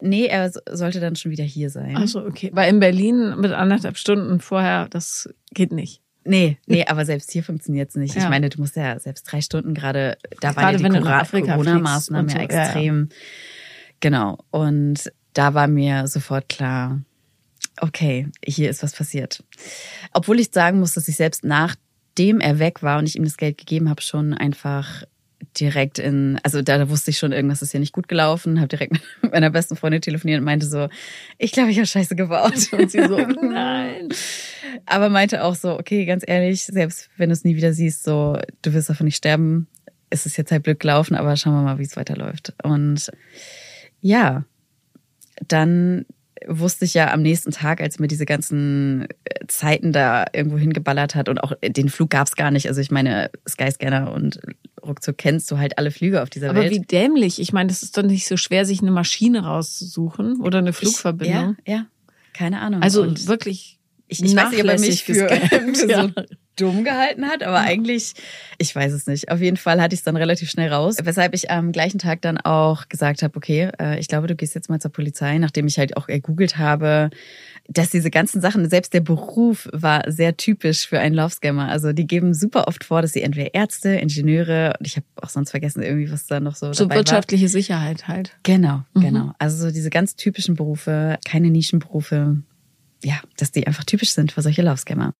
[0.00, 1.94] Nee, er sollte dann schon wieder hier sein.
[1.96, 2.50] Ach so, okay.
[2.54, 6.00] Weil in Berlin mit anderthalb Stunden vorher, das geht nicht.
[6.24, 8.14] Nee, nee, aber selbst hier funktioniert's nicht.
[8.14, 8.22] Ja.
[8.22, 12.36] Ich meine, du musst ja selbst drei Stunden gerade, da waren ja die Corona-Maßnahmen so,
[12.36, 13.08] ja extrem.
[13.10, 13.16] Ja,
[14.00, 14.38] genau.
[14.50, 17.00] Und da war mir sofort klar,
[17.80, 19.42] okay, hier ist was passiert.
[20.12, 23.36] Obwohl ich sagen muss, dass ich selbst nachdem er weg war und ich ihm das
[23.36, 25.04] Geld gegeben habe, schon einfach
[25.58, 28.68] direkt in, also da, da wusste ich schon, irgendwas ist hier nicht gut gelaufen, habe
[28.68, 30.88] direkt mit meiner besten Freundin telefoniert und meinte so,
[31.38, 32.72] ich glaube, ich habe Scheiße gebaut.
[32.72, 34.08] Und sie so, nein.
[34.86, 38.38] Aber meinte auch so, okay, ganz ehrlich, selbst wenn du es nie wieder siehst, so,
[38.62, 39.66] du wirst davon nicht sterben,
[40.10, 42.52] ist es jetzt halt Glück gelaufen, aber schauen wir mal, wie es weiterläuft.
[42.62, 43.10] Und
[44.00, 44.44] ja,
[45.46, 46.04] dann
[46.46, 51.14] wusste ich ja am nächsten Tag, als mir diese ganzen äh, Zeiten da irgendwo hingeballert
[51.14, 52.68] hat und auch den Flug gab es gar nicht.
[52.68, 54.40] Also ich meine, Skyscanner und
[54.84, 56.72] ruckzuck kennst du halt alle Flüge auf dieser Aber Welt.
[56.72, 57.40] Aber wie dämlich.
[57.40, 61.56] Ich meine, das ist doch nicht so schwer, sich eine Maschine rauszusuchen oder eine Flugverbindung.
[61.64, 61.86] Ich, ja, ja,
[62.32, 62.82] keine Ahnung.
[62.82, 63.78] Also und wirklich
[64.10, 65.28] ich, ich weiß nicht, ob er mich für,
[65.74, 66.02] für ja.
[66.02, 66.12] so
[66.60, 68.14] dumm gehalten hat, aber eigentlich,
[68.58, 69.30] ich weiß es nicht.
[69.30, 72.22] Auf jeden Fall hatte ich es dann relativ schnell raus, weshalb ich am gleichen Tag
[72.22, 75.66] dann auch gesagt habe, okay, äh, ich glaube, du gehst jetzt mal zur Polizei, nachdem
[75.66, 77.10] ich halt auch ergoogelt habe,
[77.68, 81.68] dass diese ganzen Sachen, selbst der Beruf war sehr typisch für einen Love-Scammer.
[81.68, 85.28] Also die geben super oft vor, dass sie entweder Ärzte, Ingenieure und ich habe auch
[85.28, 87.50] sonst vergessen irgendwie, was da noch so So wirtschaftliche war.
[87.50, 88.36] Sicherheit halt.
[88.42, 89.00] Genau, mhm.
[89.00, 89.32] genau.
[89.38, 92.42] Also so diese ganz typischen Berufe, keine Nischenberufe,
[93.04, 95.12] ja, dass die einfach typisch sind für solche Love-Scammer.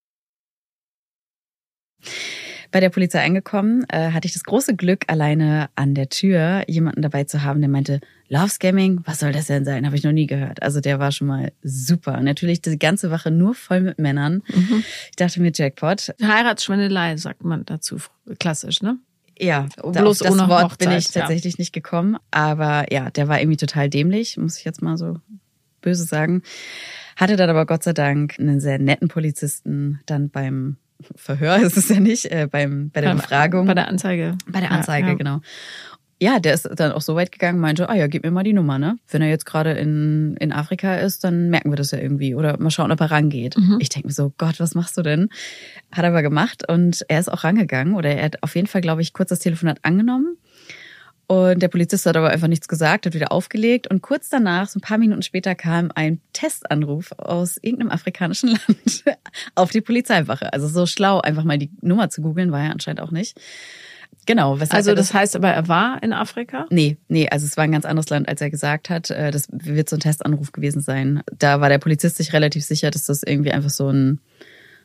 [2.73, 7.03] Bei der Polizei angekommen, äh, hatte ich das große Glück, alleine an der Tür jemanden
[7.03, 9.85] dabei zu haben, der meinte, Love Scamming, was soll das denn sein?
[9.87, 10.63] Habe ich noch nie gehört.
[10.63, 12.17] Also der war schon mal super.
[12.17, 14.43] Und natürlich die ganze Wache nur voll mit Männern.
[14.55, 14.85] Mhm.
[15.11, 16.15] Ich dachte mir Jackpot.
[16.23, 17.97] Heiratsschwindelei sagt man dazu,
[18.39, 18.99] klassisch, ne?
[19.37, 21.59] Ja, bloß das ohne Wort Hochzeit, bin ich tatsächlich ja.
[21.59, 22.19] nicht gekommen.
[22.31, 25.17] Aber ja, der war irgendwie total dämlich, muss ich jetzt mal so
[25.81, 26.43] böse sagen.
[27.17, 30.77] Hatte dann aber Gott sei Dank einen sehr netten Polizisten dann beim
[31.17, 33.67] Verhör ist es ja nicht, äh, beim, bei der Befragung.
[33.67, 34.37] Bei der Anzeige.
[34.47, 35.19] Bei der Anzeige, ja, ja.
[35.19, 35.41] genau.
[36.23, 38.53] Ja, der ist dann auch so weit gegangen, meinte, ah ja, gib mir mal die
[38.53, 38.99] Nummer, ne?
[39.09, 42.35] Wenn er jetzt gerade in, in Afrika ist, dann merken wir das ja irgendwie.
[42.35, 43.57] Oder mal schauen, ob er rangeht.
[43.57, 43.79] Mhm.
[43.81, 45.31] Ich denke mir so, Gott, was machst du denn?
[45.91, 47.95] Hat er aber gemacht und er ist auch rangegangen.
[47.95, 50.37] Oder er hat auf jeden Fall, glaube ich, kurz das Telefonat angenommen
[51.31, 53.87] und der Polizist hat aber einfach nichts gesagt, hat wieder aufgelegt.
[53.87, 59.05] Und kurz danach, so ein paar Minuten später, kam ein Testanruf aus irgendeinem afrikanischen Land
[59.55, 60.53] auf die Polizeiwache.
[60.53, 63.41] Also so schlau, einfach mal die Nummer zu googeln, war ja anscheinend auch nicht.
[64.27, 64.59] Genau.
[64.71, 66.67] Also das, das heißt aber, er war in Afrika?
[66.69, 69.11] Nee, nee, also es war ein ganz anderes Land, als er gesagt hat.
[69.11, 71.23] Äh, das wird so ein Testanruf gewesen sein.
[71.39, 74.19] Da war der Polizist sich relativ sicher, dass das irgendwie einfach so ein,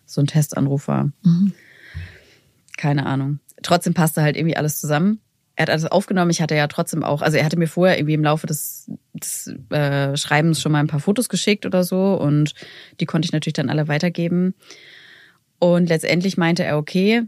[0.06, 1.06] so ein Testanruf war.
[1.24, 1.54] Mhm.
[2.78, 3.40] Keine Ahnung.
[3.64, 5.22] Trotzdem passte halt irgendwie alles zusammen
[5.56, 6.32] er hat alles aufgenommen.
[6.32, 9.54] Ich hatte ja trotzdem auch, also er hatte mir vorher irgendwie im Laufe des, des
[9.70, 12.54] äh, Schreibens schon mal ein paar Fotos geschickt oder so und
[13.00, 14.54] die konnte ich natürlich dann alle weitergeben.
[15.60, 17.24] Und letztendlich meinte er, okay,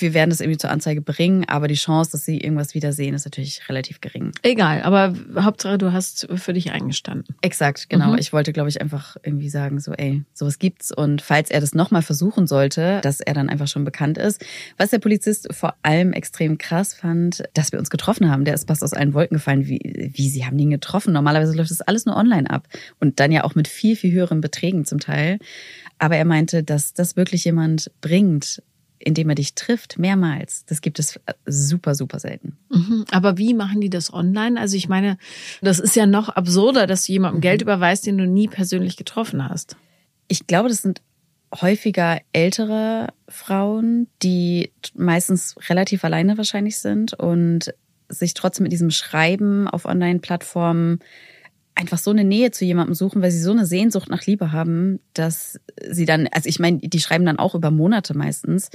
[0.00, 3.24] wir werden das irgendwie zur Anzeige bringen, aber die Chance, dass sie irgendwas wiedersehen, ist
[3.24, 4.32] natürlich relativ gering.
[4.42, 7.36] Egal, aber Hauptsache, du hast für dich eingestanden.
[7.42, 8.12] Exakt, genau.
[8.12, 8.18] Mhm.
[8.18, 10.92] Ich wollte, glaube ich, einfach irgendwie sagen, so, ey, sowas gibt's.
[10.92, 14.44] Und falls er das nochmal versuchen sollte, dass er dann einfach schon bekannt ist.
[14.78, 18.44] Was der Polizist vor allem extrem krass fand, dass wir uns getroffen haben.
[18.44, 19.66] Der ist fast aus allen Wolken gefallen.
[19.66, 21.12] Wie, wie sie haben ihn getroffen?
[21.12, 22.68] Normalerweise läuft das alles nur online ab.
[23.00, 25.38] Und dann ja auch mit viel, viel höheren Beträgen zum Teil.
[25.98, 28.62] Aber er meinte, dass das wirklich jemand bringt,
[29.04, 30.64] indem er dich trifft, mehrmals.
[30.66, 32.56] Das gibt es äh, super, super selten.
[32.70, 33.04] Mhm.
[33.10, 34.60] Aber wie machen die das online?
[34.60, 35.18] Also ich meine,
[35.60, 37.42] das ist ja noch absurder, dass du jemandem mhm.
[37.42, 39.76] Geld überweist, den du nie persönlich getroffen hast.
[40.28, 41.02] Ich glaube, das sind
[41.60, 47.74] häufiger ältere Frauen, die meistens relativ alleine wahrscheinlich sind und
[48.08, 51.00] sich trotzdem mit diesem Schreiben auf Online-Plattformen
[51.74, 55.00] einfach so eine Nähe zu jemandem suchen, weil sie so eine Sehnsucht nach Liebe haben,
[55.14, 55.58] dass
[55.88, 58.70] sie dann, also ich meine, die schreiben dann auch über Monate meistens,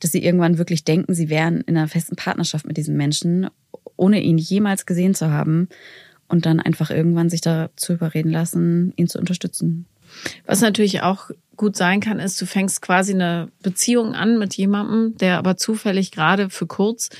[0.00, 3.48] dass sie irgendwann wirklich denken, sie wären in einer festen Partnerschaft mit diesem Menschen,
[3.96, 5.68] ohne ihn jemals gesehen zu haben
[6.28, 9.86] und dann einfach irgendwann sich dazu überreden lassen, ihn zu unterstützen.
[10.46, 15.16] Was natürlich auch gut sein kann, ist, du fängst quasi eine Beziehung an mit jemandem,
[15.18, 17.10] der aber zufällig gerade für kurz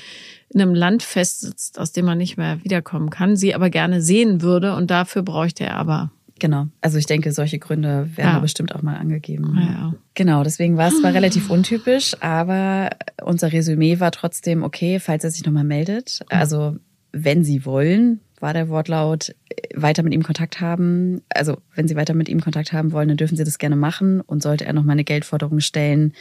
[0.49, 4.41] in einem Land festsitzt, aus dem man nicht mehr wiederkommen kann, sie aber gerne sehen
[4.41, 6.67] würde und dafür bräuchte er aber Genau.
[6.81, 8.39] Also ich denke, solche Gründe werden Ja.
[8.39, 9.55] bestimmt auch mal angegeben.
[9.57, 9.93] Ja.
[10.13, 12.89] Genau, deswegen war es zwar relativ untypisch, aber
[13.23, 16.21] unser Resümee war trotzdem okay, falls er sich nochmal meldet.
[16.27, 16.75] Also
[17.13, 21.23] wenn Sie wollen, war der Wortlaut, äh, weiter mit ihm Kontakt haben.
[21.29, 24.21] Also wenn Sie weiter mit ihm Kontakt haben wollen, dann dürfen Sie das gerne machen.
[24.21, 26.13] Und sollte er nochmal eine Geldforderung stellen,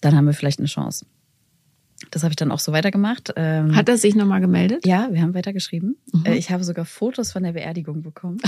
[0.00, 1.06] dann haben wir vielleicht eine Chance.
[2.10, 3.32] Das habe ich dann auch so weitergemacht.
[3.36, 4.86] Ähm, Hat er sich nochmal gemeldet?
[4.86, 5.96] ja, wir haben weitergeschrieben.
[6.12, 6.24] Mhm.
[6.26, 8.38] Äh, Ich habe sogar Fotos von der Beerdigung bekommen.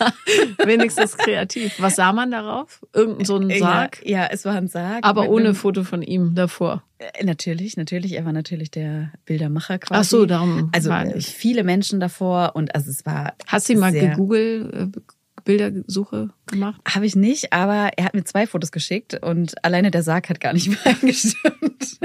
[0.64, 1.74] Wenigstens kreativ.
[1.80, 2.84] Was sah man darauf?
[2.92, 4.00] Irgend so ein Sarg?
[4.04, 5.04] Ja, ja, es war ein Sarg.
[5.04, 6.82] Aber ohne einem- Foto von ihm davor.
[6.98, 8.12] Äh, Natürlich, natürlich.
[8.12, 10.00] Er war natürlich der Bildermacher quasi.
[10.00, 13.34] Ach so, darum Also äh, viele Menschen davor und also es war.
[13.46, 15.00] Hast du mal sehr- gegoogelt, äh,
[15.44, 16.80] Bildersuche gemacht?
[16.88, 20.40] Habe ich nicht, aber er hat mir zwei Fotos geschickt und alleine der Sarg hat
[20.40, 21.98] gar nicht mehr eingestimmt.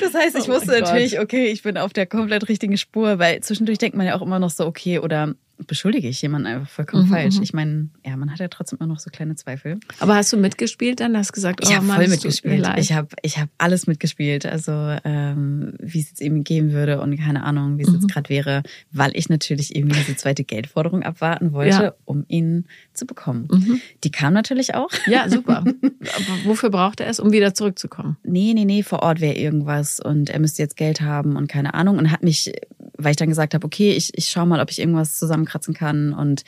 [0.00, 3.40] Das heißt, ich Oh wusste natürlich, okay, ich bin auf der komplett richtigen Spur, weil
[3.40, 5.34] zwischendurch denkt man ja auch immer noch so, okay, oder
[5.66, 7.36] beschuldige ich jemanden einfach vollkommen Mhm, falsch.
[7.36, 7.42] mhm.
[7.42, 9.78] Ich meine, ja, man hat ja trotzdem immer noch so kleine Zweifel.
[9.98, 11.14] Aber hast du mitgespielt dann?
[11.18, 12.66] Hast gesagt, Ich oh habe Mann, voll mitgespielt.
[12.78, 14.46] Ich habe ich hab alles mitgespielt.
[14.46, 14.72] Also
[15.04, 17.96] ähm, wie es jetzt eben gehen würde und keine Ahnung, wie es Mhm.
[17.96, 21.94] jetzt gerade wäre, weil ich natürlich irgendwie diese zweite Geldforderung abwarten wollte, Ja.
[22.06, 22.64] um ihn
[23.00, 23.48] zu bekommen.
[23.50, 23.80] Mhm.
[24.04, 24.90] Die kam natürlich auch.
[25.06, 25.64] Ja, super.
[25.64, 28.16] Aber wofür braucht er es, um wieder zurückzukommen?
[28.22, 31.74] Nee, nee, nee, vor Ort wäre irgendwas und er müsste jetzt Geld haben und keine
[31.74, 31.98] Ahnung.
[31.98, 32.52] Und hat mich,
[32.96, 36.12] weil ich dann gesagt habe, okay, ich, ich schau mal, ob ich irgendwas zusammenkratzen kann
[36.12, 36.44] und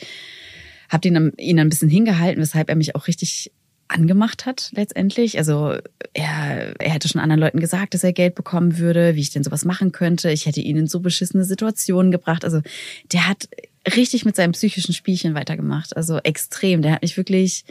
[0.89, 3.51] habe ihn, ihn ein bisschen hingehalten, weshalb er mich auch richtig
[3.89, 5.39] angemacht hat letztendlich.
[5.39, 5.77] Also
[6.15, 9.45] er, er hätte schon anderen Leuten gesagt, dass er Geld bekommen würde, wie ich denn
[9.45, 10.31] sowas machen könnte.
[10.31, 12.45] Ich hätte ihn in so beschissene Situationen gebracht.
[12.45, 12.63] Also
[13.13, 13.49] der hat
[13.97, 15.97] richtig mit seinem psychischen Spielchen weitergemacht.
[15.97, 16.83] Also extrem.
[16.83, 17.65] Der hat mich wirklich.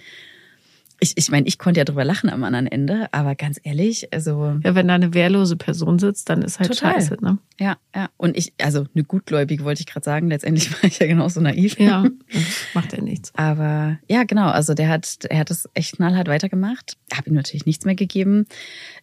[1.03, 4.59] Ich, ich meine, ich konnte ja drüber lachen am anderen Ende, aber ganz ehrlich, also
[4.63, 6.93] Ja, wenn da eine wehrlose Person sitzt, dann ist halt Total.
[6.93, 7.39] scheiße, ne?
[7.59, 8.09] ja, ja.
[8.17, 10.27] Und ich, also eine gutgläubige wollte ich gerade sagen.
[10.29, 11.79] Letztendlich war ich ja genauso naiv.
[11.79, 12.43] Ja, das
[12.75, 13.31] macht ja nichts.
[13.35, 14.49] Aber ja, genau.
[14.49, 16.97] Also der hat, er hat es echt knallhart weitergemacht.
[17.11, 18.45] Habe ihm natürlich nichts mehr gegeben.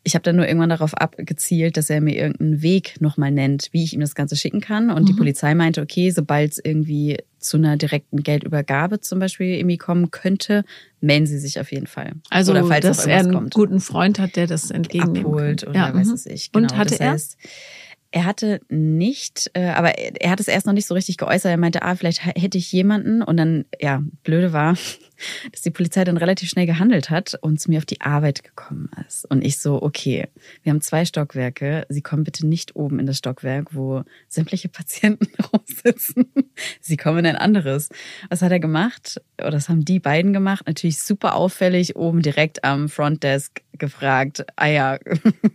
[0.04, 3.82] Ich habe dann nur irgendwann darauf abgezielt, dass er mir irgendeinen Weg nochmal nennt, wie
[3.82, 4.90] ich ihm das Ganze schicken kann.
[4.90, 5.18] Und die Mhm.
[5.18, 10.64] Polizei meinte, okay, sobald es irgendwie zu einer direkten Geldübergabe zum Beispiel irgendwie kommen könnte,
[11.00, 12.12] melden Sie sich auf jeden Fall.
[12.30, 13.54] Also, Oder falls dass er irgendwas einen kommt.
[13.54, 16.14] guten Freund hat, der das entgegennehmen abholt oder ja, weiß mhm.
[16.14, 16.52] es ich.
[16.52, 16.64] Genau.
[16.64, 17.00] Und hatte das?
[17.00, 17.77] Heißt, er
[18.14, 21.50] hatte nicht, äh, aber er er hat es erst noch nicht so richtig geäußert.
[21.50, 23.22] Er meinte, ah, vielleicht hätte ich jemanden.
[23.22, 24.76] Und dann, ja, blöde war,
[25.52, 28.90] dass die Polizei dann relativ schnell gehandelt hat und zu mir auf die Arbeit gekommen
[29.06, 29.24] ist.
[29.30, 30.28] Und ich so, okay,
[30.62, 31.86] wir haben zwei Stockwerke.
[31.88, 36.32] Sie kommen bitte nicht oben in das Stockwerk, wo sämtliche Patienten rumsitzen.
[36.80, 37.88] Sie kommen in ein anderes.
[38.28, 39.20] Was hat er gemacht?
[39.38, 40.66] Oder das haben die beiden gemacht.
[40.66, 44.98] Natürlich super auffällig, oben direkt am Frontdesk gefragt, ah ja,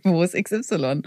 [0.02, 1.02] wo ist XY?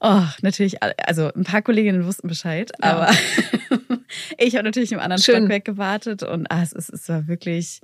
[0.00, 2.90] Oh, natürlich, also ein paar Kolleginnen wussten Bescheid, Ja.
[2.96, 3.10] aber
[4.38, 5.36] ich habe natürlich im anderen Schön.
[5.42, 7.80] Stockwerk gewartet und ah, es, ist, es war wirklich,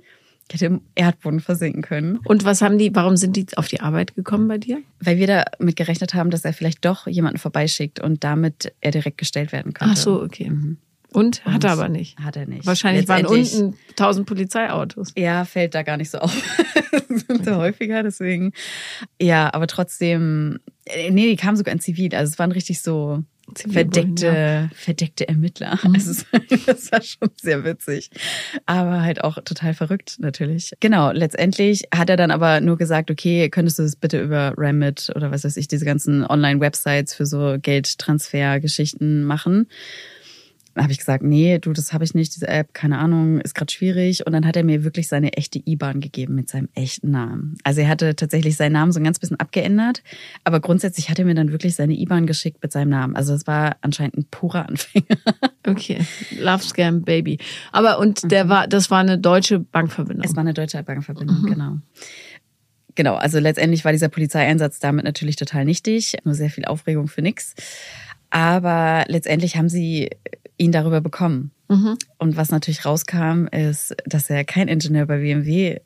[0.47, 3.81] ich hätte im Erdboden versinken können, Und was haben die, warum sind die auf die
[3.81, 4.79] Arbeit gekommen bei dir?
[4.99, 5.27] weil wir
[5.59, 9.73] damit gerechnet haben, dass er vielleicht doch jemanden vorbeischickt und damit er direkt gestellt werden
[9.73, 9.93] könnte.
[9.95, 10.49] Ach so, okay.
[10.49, 10.77] Mhm.
[11.13, 12.17] Und hat er aber nicht.
[12.19, 12.65] Hat er nicht.
[12.65, 15.13] Wahrscheinlich waren unten tausend Polizeiautos.
[15.17, 16.35] Ja, fällt da gar nicht so auf.
[16.91, 18.53] Das sind so häufiger, deswegen.
[19.21, 22.13] Ja, aber trotzdem, äh, nee, die kamen sogar in Zivil.
[22.13, 23.23] Also es waren richtig so
[23.55, 25.79] verdeckte, verdeckte Ermittler.
[25.83, 25.93] Mhm.
[25.95, 26.23] Also
[26.65, 28.09] das war schon sehr witzig.
[28.65, 30.71] Aber halt auch total verrückt, natürlich.
[30.79, 35.11] Genau, letztendlich hat er dann aber nur gesagt, okay, könntest du das bitte über Remit
[35.15, 39.67] oder was weiß ich, diese ganzen Online-Websites für so Geldtransfer-Geschichten machen.
[40.77, 43.55] Da habe ich gesagt, nee, du, das habe ich nicht, diese App, keine Ahnung, ist
[43.55, 44.27] gerade schwierig.
[44.27, 47.57] Und dann hat er mir wirklich seine echte IBAN gegeben mit seinem echten Namen.
[47.63, 50.03] Also er hatte tatsächlich seinen Namen so ein ganz bisschen abgeändert,
[50.43, 53.15] aber grundsätzlich hat er mir dann wirklich seine IBAN geschickt mit seinem Namen.
[53.15, 55.05] Also es war anscheinend ein purer Anfänger.
[55.67, 55.99] Okay.
[56.39, 57.39] Love Scam Baby.
[57.73, 60.23] Aber und der war, das war eine deutsche Bankverbindung.
[60.23, 61.79] Es war eine deutsche Bankverbindung, genau.
[62.97, 67.21] Genau, also letztendlich war dieser Polizeieinsatz damit natürlich total nichtig, nur sehr viel Aufregung für
[67.21, 67.53] nix.
[68.29, 70.09] Aber letztendlich haben sie
[70.57, 71.51] ihn darüber bekommen.
[71.69, 71.97] Mhm.
[72.17, 75.79] Und was natürlich rauskam, ist, dass er kein Ingenieur bei BMW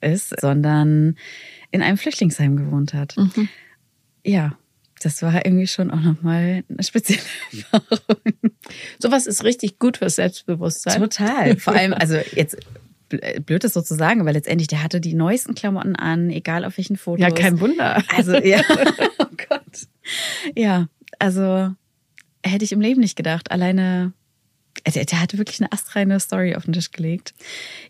[0.00, 1.16] ist, sondern
[1.70, 3.16] in einem Flüchtlingsheim gewohnt hat.
[3.16, 3.48] Mhm.
[4.24, 4.56] Ja,
[5.02, 7.20] das war irgendwie schon auch nochmal eine spezielle
[7.52, 8.18] Erfahrung.
[8.98, 11.00] Sowas ist richtig gut fürs Selbstbewusstsein.
[11.00, 11.56] Total.
[11.58, 12.56] Vor allem, also jetzt
[13.10, 16.64] bl- blöd ist so zu sagen, aber letztendlich, der hatte die neuesten Klamotten an, egal
[16.64, 17.22] auf welchen Fotos.
[17.22, 18.02] Ja, kein Wunder.
[18.16, 18.60] Also, ja,
[19.18, 19.86] oh Gott.
[20.56, 21.70] Ja, also
[22.44, 23.50] hätte ich im Leben nicht gedacht.
[23.50, 24.12] Alleine,
[24.84, 27.34] äh, der, der hatte wirklich eine astreine Story auf den Tisch gelegt.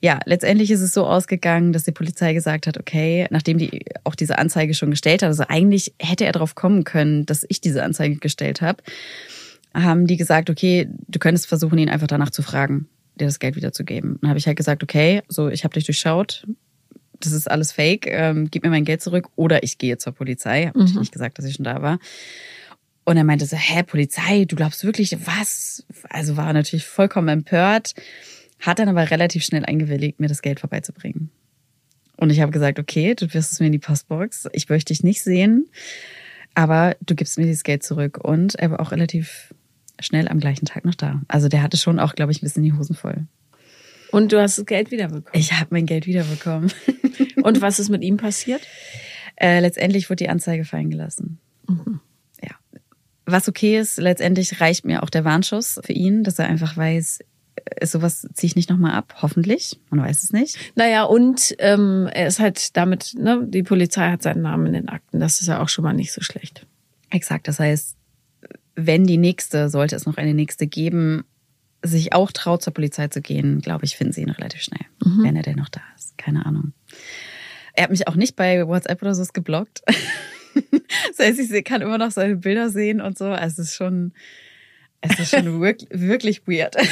[0.01, 4.15] Ja, letztendlich ist es so ausgegangen, dass die Polizei gesagt hat, okay, nachdem die auch
[4.15, 7.83] diese Anzeige schon gestellt hat, also eigentlich hätte er drauf kommen können, dass ich diese
[7.83, 8.83] Anzeige gestellt habe,
[9.75, 12.89] haben die gesagt, okay, du könntest versuchen, ihn einfach danach zu fragen.
[13.21, 14.19] dir das Geld wiederzugeben.
[14.21, 16.47] Dann habe ich halt gesagt, okay, so ich habe dich durchschaut,
[17.21, 20.67] das ist alles fake, ähm, gib mir mein Geld zurück oder ich gehe zur Polizei.
[20.67, 21.01] Habe mhm.
[21.01, 21.99] nicht gesagt, dass ich schon da war.
[23.09, 25.83] Und er meinte so, hä, Polizei, du glaubst wirklich, was?
[26.11, 27.95] Also war natürlich vollkommen empört,
[28.61, 31.31] hat dann aber relativ schnell eingewilligt, mir das Geld vorbeizubringen.
[32.19, 34.47] Und ich habe gesagt, okay, du wirst es mir in die Postbox.
[34.53, 35.71] Ich möchte dich nicht sehen,
[36.55, 38.19] aber du gibst mir dieses Geld zurück.
[38.23, 39.55] Und er war auch relativ
[39.99, 41.23] schnell am gleichen Tag noch da.
[41.29, 43.27] Also der hatte schon auch, glaube ich, ein bisschen die Hosen voll.
[44.11, 45.33] Und du hast das Geld wiederbekommen?
[45.33, 46.71] Ich habe mein Geld wiederbekommen.
[47.43, 48.61] Und was ist mit ihm passiert?
[49.41, 51.39] Äh, letztendlich wurde die Anzeige fallen gelassen.
[51.69, 52.01] Mhm.
[53.31, 57.19] Was okay ist, letztendlich reicht mir auch der Warnschuss für ihn, dass er einfach weiß,
[57.57, 59.79] äh, sowas ziehe ich nicht nochmal ab, hoffentlich.
[59.91, 60.57] Man weiß es nicht.
[60.77, 64.89] Naja, und ähm, er ist halt damit, ne, die Polizei hat seinen Namen in den
[64.89, 65.21] Akten.
[65.21, 66.67] Das ist ja auch schon mal nicht so schlecht.
[67.11, 67.49] Exakt.
[67.49, 67.99] Das heißt,
[68.77, 71.25] wenn die nächste, sollte es noch eine nächste geben,
[71.83, 75.23] sich auch traut, zur Polizei zu gehen, glaube ich, finden sie ihn relativ schnell, mhm.
[75.23, 76.17] wenn er denn noch da ist.
[76.17, 76.73] Keine Ahnung.
[77.75, 79.83] Er hat mich auch nicht bei WhatsApp oder so geblockt.
[81.17, 83.27] das heißt, ich kann immer noch seine Bilder sehen und so.
[83.27, 84.13] Also es ist schon,
[85.01, 86.77] es ist schon wirklich, wirklich weird.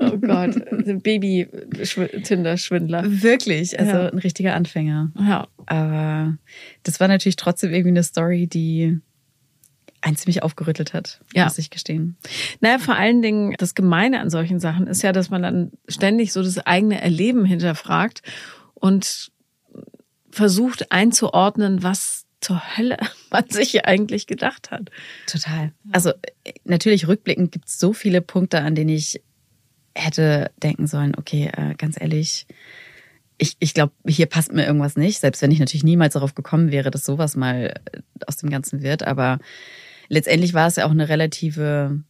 [0.00, 0.54] Oh Gott,
[1.02, 3.22] Baby-Tinder-Schwindler.
[3.22, 4.08] Wirklich, also ja.
[4.08, 5.12] ein richtiger Anfänger.
[5.18, 5.48] Ja.
[5.66, 6.38] Aber
[6.82, 8.98] das war natürlich trotzdem irgendwie eine Story, die
[10.00, 11.44] einen ziemlich aufgerüttelt hat, ja.
[11.44, 12.16] muss ich gestehen.
[12.60, 16.32] Naja, vor allen Dingen, das Gemeine an solchen Sachen ist ja, dass man dann ständig
[16.32, 18.22] so das eigene Erleben hinterfragt
[18.74, 19.32] und
[20.30, 22.96] versucht einzuordnen, was zur Hölle
[23.30, 24.90] man sich eigentlich gedacht hat.
[25.26, 25.72] Total.
[25.92, 26.12] Also
[26.64, 29.20] natürlich rückblickend gibt es so viele Punkte, an denen ich
[29.94, 32.46] hätte denken sollen, okay, äh, ganz ehrlich,
[33.38, 36.70] ich, ich glaube, hier passt mir irgendwas nicht, selbst wenn ich natürlich niemals darauf gekommen
[36.70, 39.04] wäre, dass sowas mal äh, aus dem Ganzen wird.
[39.04, 39.38] Aber
[40.08, 42.00] letztendlich war es ja auch eine relative,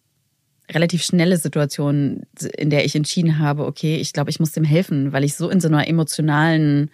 [0.70, 2.22] relativ schnelle Situation,
[2.56, 5.50] in der ich entschieden habe, okay, ich glaube, ich muss dem helfen, weil ich so
[5.50, 6.90] in so einer emotionalen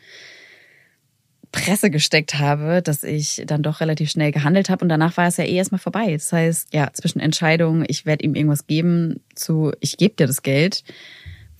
[1.54, 5.36] Presse gesteckt habe, dass ich dann doch relativ schnell gehandelt habe und danach war es
[5.36, 6.12] ja eh erstmal vorbei.
[6.12, 10.42] Das heißt, ja, zwischen Entscheidung, ich werde ihm irgendwas geben, zu ich gebe dir das
[10.42, 10.82] Geld,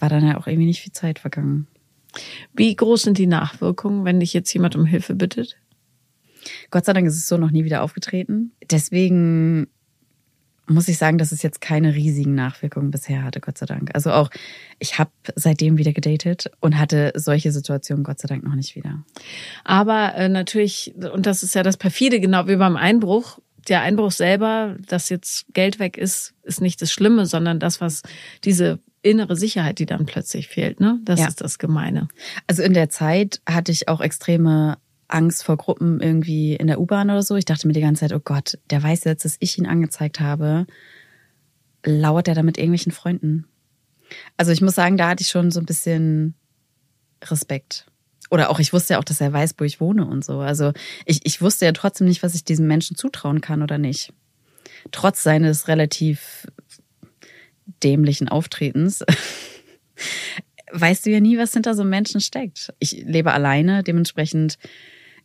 [0.00, 1.68] war dann ja auch irgendwie nicht viel Zeit vergangen.
[2.52, 5.56] Wie groß sind die Nachwirkungen, wenn dich jetzt jemand um Hilfe bittet?
[6.72, 8.52] Gott sei Dank ist es so noch nie wieder aufgetreten.
[8.68, 9.68] Deswegen
[10.66, 13.90] muss ich sagen, dass es jetzt keine riesigen Nachwirkungen bisher hatte, Gott sei Dank.
[13.94, 14.30] Also auch,
[14.78, 19.04] ich habe seitdem wieder gedatet und hatte solche Situationen Gott sei Dank noch nicht wieder.
[19.64, 24.12] Aber äh, natürlich, und das ist ja das perfide, genau wie beim Einbruch, der Einbruch
[24.12, 28.02] selber, dass jetzt Geld weg ist, ist nicht das Schlimme, sondern das, was
[28.44, 30.98] diese innere Sicherheit, die dann plötzlich fehlt, ne?
[31.04, 31.28] Das ja.
[31.28, 32.08] ist das Gemeine.
[32.46, 37.10] Also in der Zeit hatte ich auch extreme Angst vor Gruppen irgendwie in der U-Bahn
[37.10, 37.36] oder so.
[37.36, 40.20] Ich dachte mir die ganze Zeit, oh Gott, der weiß jetzt, dass ich ihn angezeigt
[40.20, 40.66] habe.
[41.84, 43.46] Lauert er da mit irgendwelchen Freunden?
[44.36, 46.34] Also ich muss sagen, da hatte ich schon so ein bisschen
[47.22, 47.86] Respekt.
[48.30, 50.40] Oder auch, ich wusste ja auch, dass er weiß, wo ich wohne und so.
[50.40, 50.72] Also
[51.04, 54.12] ich, ich wusste ja trotzdem nicht, was ich diesem Menschen zutrauen kann oder nicht.
[54.90, 56.46] Trotz seines relativ
[57.82, 59.04] dämlichen Auftretens
[60.72, 62.72] weißt du ja nie, was hinter so einem Menschen steckt.
[62.78, 64.58] Ich lebe alleine, dementsprechend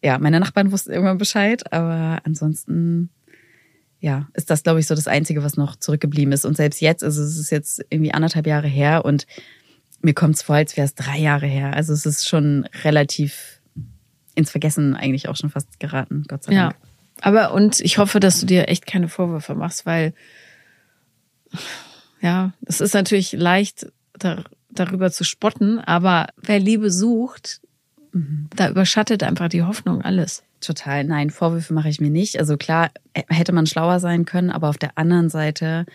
[0.04, 3.10] ja, meine Nachbarn wussten irgendwann Bescheid, aber ansonsten,
[4.00, 6.46] ja, ist das, glaube ich, so das Einzige, was noch zurückgeblieben ist.
[6.46, 9.28] Und selbst jetzt, also es ist jetzt irgendwie anderthalb Jahre her und
[10.02, 11.74] mir kommt es vor, als wäre es drei Jahre her.
[11.74, 13.60] Also es ist schon relativ
[14.36, 16.74] ins Vergessen eigentlich auch schon fast geraten, Gott sei Dank.
[16.74, 16.90] Ja,
[17.22, 20.14] aber und ich hoffe, dass du dir echt keine Vorwürfe machst, weil
[22.22, 23.92] ja, es ist natürlich leicht,
[24.70, 27.62] darüber zu spotten, aber wer Liebe sucht,
[28.12, 30.44] da überschattet einfach die Hoffnung alles.
[30.62, 31.04] Total.
[31.04, 32.40] Nein, Vorwürfe mache ich mir nicht.
[32.40, 35.86] Also klar, hätte man schlauer sein können, aber auf der anderen Seite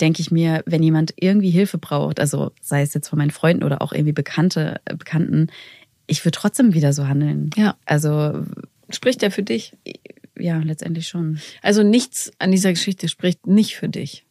[0.00, 3.64] denke ich mir, wenn jemand irgendwie Hilfe braucht, also sei es jetzt von meinen Freunden
[3.64, 5.48] oder auch irgendwie Bekannte, äh, Bekannten,
[6.06, 7.50] ich würde trotzdem wieder so handeln.
[7.56, 7.76] Ja.
[7.84, 8.44] Also
[8.90, 9.76] spricht er für dich?
[10.38, 11.40] Ja, letztendlich schon.
[11.62, 14.24] Also nichts an dieser Geschichte spricht nicht für dich.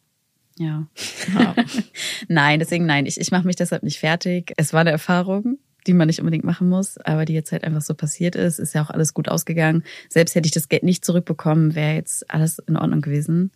[0.58, 0.88] Ja.
[1.34, 1.56] ja.
[2.28, 4.54] nein, deswegen nein, ich, ich mache mich deshalb nicht fertig.
[4.58, 7.82] Es war eine Erfahrung die man nicht unbedingt machen muss, aber die jetzt halt einfach
[7.82, 9.84] so passiert ist, ist ja auch alles gut ausgegangen.
[10.10, 13.52] Selbst hätte ich das Geld nicht zurückbekommen, wäre jetzt alles in Ordnung gewesen.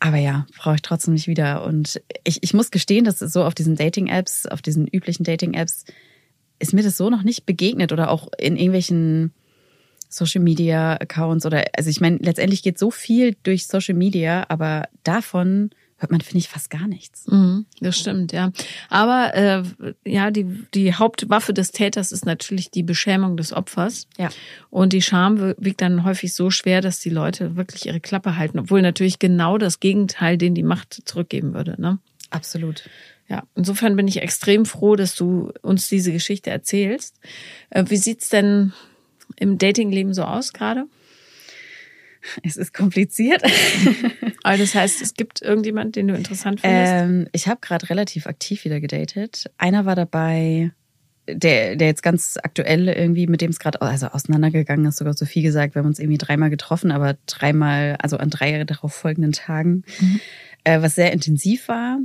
[0.00, 1.64] Aber ja, brauche ich trotzdem nicht wieder.
[1.64, 5.84] Und ich, ich muss gestehen, dass so auf diesen Dating-Apps, auf diesen üblichen Dating-Apps,
[6.58, 9.32] ist mir das so noch nicht begegnet oder auch in irgendwelchen
[10.08, 14.88] Social Media Accounts oder, also ich meine, letztendlich geht so viel durch Social Media, aber
[15.02, 15.70] davon
[16.04, 17.26] hört man, finde ich, fast gar nichts.
[17.28, 18.52] Mhm, das stimmt, ja.
[18.90, 19.62] Aber äh,
[20.04, 24.06] ja, die, die Hauptwaffe des Täters ist natürlich die Beschämung des Opfers.
[24.18, 24.28] Ja.
[24.68, 28.58] Und die Scham wiegt dann häufig so schwer, dass die Leute wirklich ihre Klappe halten,
[28.58, 31.80] obwohl natürlich genau das Gegenteil, den die Macht zurückgeben würde.
[31.80, 31.98] Ne?
[32.28, 32.84] Absolut.
[33.26, 37.18] Ja, insofern bin ich extrem froh, dass du uns diese Geschichte erzählst.
[37.70, 38.74] Äh, wie sieht's denn
[39.36, 40.84] im Datingleben so aus gerade?
[42.42, 43.42] Es ist kompliziert.
[44.42, 46.92] Aber das heißt, es gibt irgendjemand, den du interessant findest?
[46.92, 49.50] Ähm, ich habe gerade relativ aktiv wieder gedatet.
[49.58, 50.72] Einer war dabei,
[51.26, 55.24] der, der jetzt ganz aktuell irgendwie, mit dem es gerade also auseinandergegangen ist, sogar so
[55.24, 55.74] viel gesagt.
[55.74, 60.20] Wir haben uns irgendwie dreimal getroffen, aber dreimal, also an drei darauf folgenden Tagen, mhm.
[60.64, 61.98] äh, was sehr intensiv war.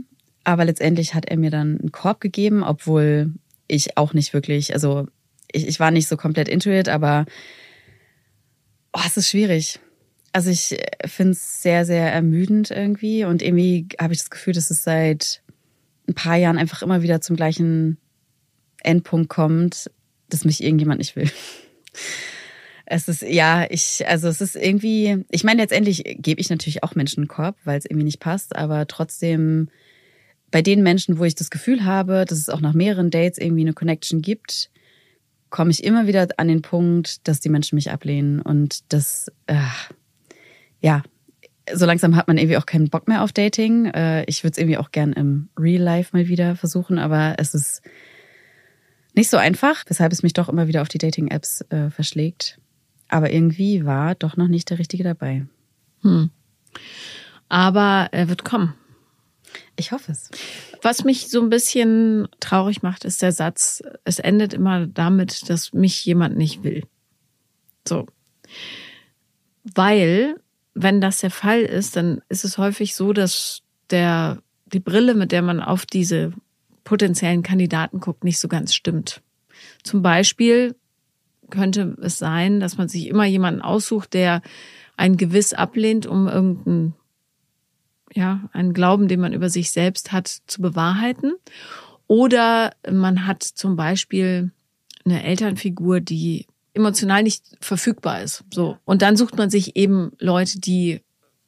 [0.43, 3.33] Aber letztendlich hat er mir dann einen Korb gegeben, obwohl
[3.67, 5.07] ich auch nicht wirklich, also
[5.51, 7.25] ich, ich war nicht so komplett into it, aber
[8.93, 9.79] oh, es ist schwierig.
[10.31, 14.69] Also ich finde es sehr, sehr ermüdend irgendwie und irgendwie habe ich das Gefühl, dass
[14.69, 15.41] es seit
[16.07, 17.97] ein paar Jahren einfach immer wieder zum gleichen
[18.83, 19.89] Endpunkt kommt,
[20.29, 21.29] dass mich irgendjemand nicht will.
[22.91, 26.95] Es ist, ja, ich, also es ist irgendwie, ich meine, letztendlich gebe ich natürlich auch
[26.95, 29.69] Menschen einen Korb, weil es irgendwie nicht passt, aber trotzdem
[30.49, 33.61] bei den Menschen, wo ich das Gefühl habe, dass es auch nach mehreren Dates irgendwie
[33.61, 34.71] eine Connection gibt,
[35.51, 39.55] komme ich immer wieder an den Punkt, dass die Menschen mich ablehnen und das, äh,
[40.81, 41.03] ja,
[41.71, 43.85] so langsam hat man irgendwie auch keinen Bock mehr auf Dating.
[43.85, 47.53] Äh, ich würde es irgendwie auch gern im Real Life mal wieder versuchen, aber es
[47.53, 47.81] ist
[49.15, 52.59] nicht so einfach, weshalb es mich doch immer wieder auf die Dating-Apps äh, verschlägt.
[53.07, 55.45] Aber irgendwie war doch noch nicht der Richtige dabei.
[56.01, 56.29] Hm.
[57.49, 58.75] Aber er wird kommen.
[59.75, 60.29] Ich hoffe es.
[60.81, 65.73] Was mich so ein bisschen traurig macht, ist der Satz, es endet immer damit, dass
[65.73, 66.83] mich jemand nicht will.
[67.87, 68.05] So.
[69.63, 70.35] Weil,
[70.81, 75.33] wenn das der Fall ist, dann ist es häufig so, dass der, die Brille, mit
[75.33, 76.31] der man auf diese
[76.85, 79.21] potenziellen Kandidaten guckt, nicht so ganz stimmt.
[79.83, 80.75] Zum Beispiel
[81.49, 84.41] könnte es sein, dass man sich immer jemanden aussucht, der
[84.95, 86.93] ein Gewiss ablehnt, um irgendeinen,
[88.13, 91.33] ja, einen Glauben, den man über sich selbst hat, zu bewahrheiten.
[92.07, 94.51] Oder man hat zum Beispiel
[95.03, 98.43] eine Elternfigur, die emotional nicht verfügbar ist.
[98.53, 98.77] So.
[98.85, 101.01] Und dann sucht man sich eben Leute, die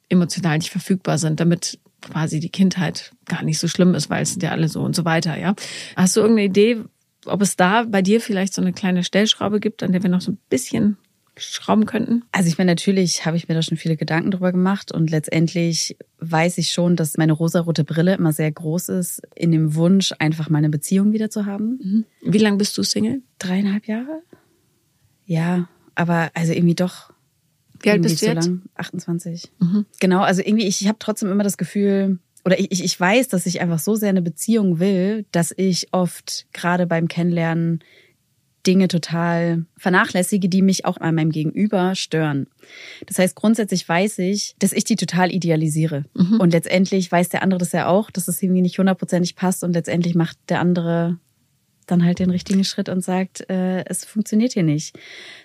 [0.08, 4.32] emotional nicht verfügbar sind, damit quasi die Kindheit gar nicht so schlimm ist, weil es
[4.32, 5.54] sind ja alle so und so weiter, ja.
[5.96, 6.84] Hast du irgendeine Idee,
[7.24, 10.20] ob es da bei dir vielleicht so eine kleine Stellschraube gibt, an der wir noch
[10.20, 10.96] so ein bisschen
[11.36, 12.24] schrauben könnten?
[12.32, 15.96] Also ich meine, natürlich habe ich mir da schon viele Gedanken drüber gemacht und letztendlich
[16.18, 20.50] weiß ich schon, dass meine rosarote Brille immer sehr groß ist in dem Wunsch, einfach
[20.50, 21.78] mal eine Beziehung wieder zu haben.
[21.82, 22.04] Mhm.
[22.32, 23.22] Wie lange bist du Single?
[23.38, 24.22] Dreieinhalb Jahre.
[25.32, 27.10] Ja, aber also irgendwie doch
[27.80, 28.46] wie alt bist du jetzt?
[28.46, 28.62] Lang.
[28.76, 29.50] 28.
[29.58, 29.86] Mhm.
[29.98, 33.46] Genau, also irgendwie, ich, ich habe trotzdem immer das Gefühl, oder ich, ich weiß, dass
[33.46, 37.82] ich einfach so sehr eine Beziehung will, dass ich oft gerade beim Kennenlernen
[38.66, 42.46] Dinge total vernachlässige, die mich auch an meinem Gegenüber stören.
[43.06, 46.04] Das heißt, grundsätzlich weiß ich, dass ich die total idealisiere.
[46.14, 46.38] Mhm.
[46.38, 49.72] Und letztendlich weiß der andere das ja auch, dass es irgendwie nicht hundertprozentig passt und
[49.72, 51.18] letztendlich macht der andere
[51.86, 54.98] dann halt den richtigen Schritt und sagt, äh, es funktioniert hier nicht.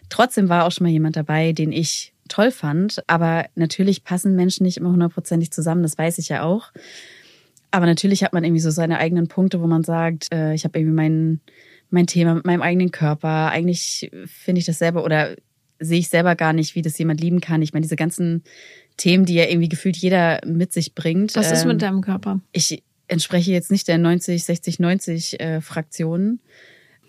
[0.09, 3.03] Trotzdem war auch schon mal jemand dabei, den ich toll fand.
[3.07, 6.71] Aber natürlich passen Menschen nicht immer hundertprozentig zusammen, das weiß ich ja auch.
[7.71, 10.79] Aber natürlich hat man irgendwie so seine eigenen Punkte, wo man sagt, äh, ich habe
[10.79, 11.41] irgendwie mein,
[11.89, 13.49] mein Thema mit meinem eigenen Körper.
[13.49, 15.35] Eigentlich finde ich das selber oder
[15.79, 17.61] sehe ich selber gar nicht, wie das jemand lieben kann.
[17.61, 18.43] Ich meine, diese ganzen
[18.95, 21.35] Themen, die ja irgendwie gefühlt jeder mit sich bringt.
[21.35, 22.39] Was ist mit ähm, deinem Körper?
[22.51, 26.41] Ich entspreche jetzt nicht der 90, 60, 90 äh, Fraktionen.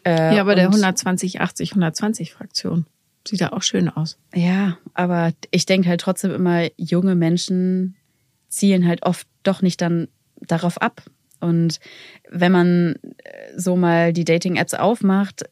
[0.04, 2.86] Äh, ja, aber der 120, 80, 120 Fraktion.
[3.26, 4.16] Sieht ja auch schön aus.
[4.34, 7.96] Ja, aber ich denke halt trotzdem immer, junge Menschen
[8.48, 10.08] zielen halt oft doch nicht dann
[10.40, 11.02] darauf ab.
[11.40, 11.78] Und
[12.28, 15.44] wenn man äh, so mal die Dating-Apps aufmacht,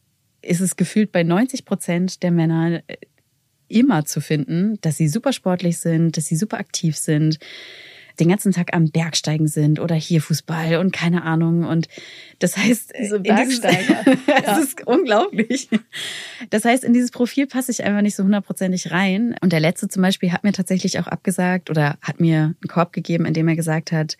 [0.42, 2.96] ist es gefühlt bei 90 Prozent der Männer äh,
[3.68, 7.38] immer zu finden, dass sie super sportlich sind, dass sie super aktiv sind,
[8.20, 11.64] den ganzen Tag am Bergsteigen sind oder hier Fußball und keine Ahnung.
[11.64, 11.88] Und
[12.38, 14.04] das heißt, diese Bergsteiger.
[14.44, 15.68] das ist unglaublich.
[16.50, 19.34] Das heißt, in dieses Profil passe ich einfach nicht so hundertprozentig rein.
[19.40, 22.92] Und der letzte zum Beispiel hat mir tatsächlich auch abgesagt oder hat mir einen Korb
[22.92, 24.16] gegeben, in dem er gesagt hat,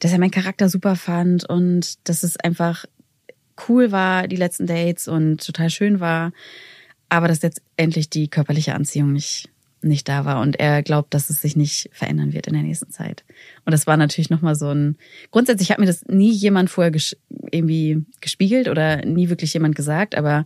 [0.00, 2.86] dass er meinen Charakter super fand und dass es einfach
[3.68, 6.32] cool war, die letzten Dates und total schön war.
[7.08, 9.48] Aber dass jetzt endlich die körperliche Anziehung nicht
[9.84, 12.90] nicht da war und er glaubt, dass es sich nicht verändern wird in der nächsten
[12.90, 13.24] Zeit.
[13.64, 14.96] Und das war natürlich nochmal so ein,
[15.30, 17.16] grundsätzlich hat mir das nie jemand vorher ges
[17.50, 20.44] irgendwie gespiegelt oder nie wirklich jemand gesagt, aber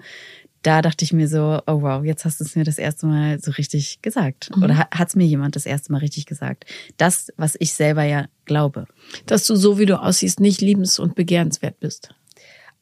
[0.62, 3.40] da dachte ich mir so, oh wow, jetzt hast du es mir das erste Mal
[3.40, 4.54] so richtig gesagt.
[4.54, 4.62] Mhm.
[4.64, 6.66] Oder hat es mir jemand das erste Mal richtig gesagt?
[6.96, 8.86] Das, was ich selber ja glaube.
[9.26, 12.14] Dass du so, wie du aussiehst, nicht liebens- und begehrenswert bist.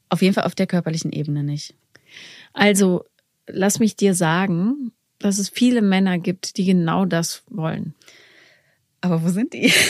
[0.09, 1.75] Auf jeden Fall auf der körperlichen Ebene nicht.
[2.55, 3.05] Also,
[3.47, 7.95] lass mich dir sagen, dass es viele Männer gibt, die genau das wollen.
[9.01, 9.73] Aber wo sind die?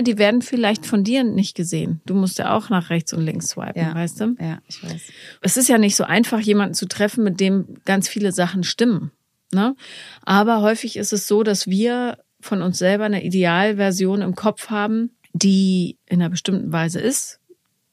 [0.00, 2.00] Die werden vielleicht von dir nicht gesehen.
[2.06, 3.96] Du musst ja auch nach rechts und links swipen, Ja.
[3.96, 4.36] weißt du?
[4.38, 5.02] Ja, ich weiß.
[5.40, 9.10] Es ist ja nicht so einfach, jemanden zu treffen, mit dem ganz viele Sachen stimmen.
[9.52, 9.74] Ne?
[10.22, 15.16] Aber häufig ist es so, dass wir von uns selber eine Idealversion im Kopf haben,
[15.32, 17.40] die in einer bestimmten Weise ist.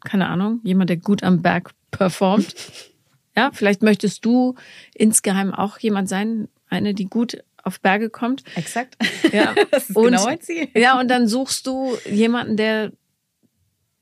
[0.04, 2.54] Keine Ahnung, jemand, der gut am Berg performt.
[3.38, 4.56] Ja, vielleicht möchtest du
[4.94, 8.44] insgeheim auch jemand sein, eine, die gut auf Berge kommt.
[8.56, 8.96] Exakt.
[9.32, 9.54] Ja.
[9.72, 10.68] Das ist Und- genau mein Ziel.
[10.76, 12.92] Ja, und dann suchst du jemanden, der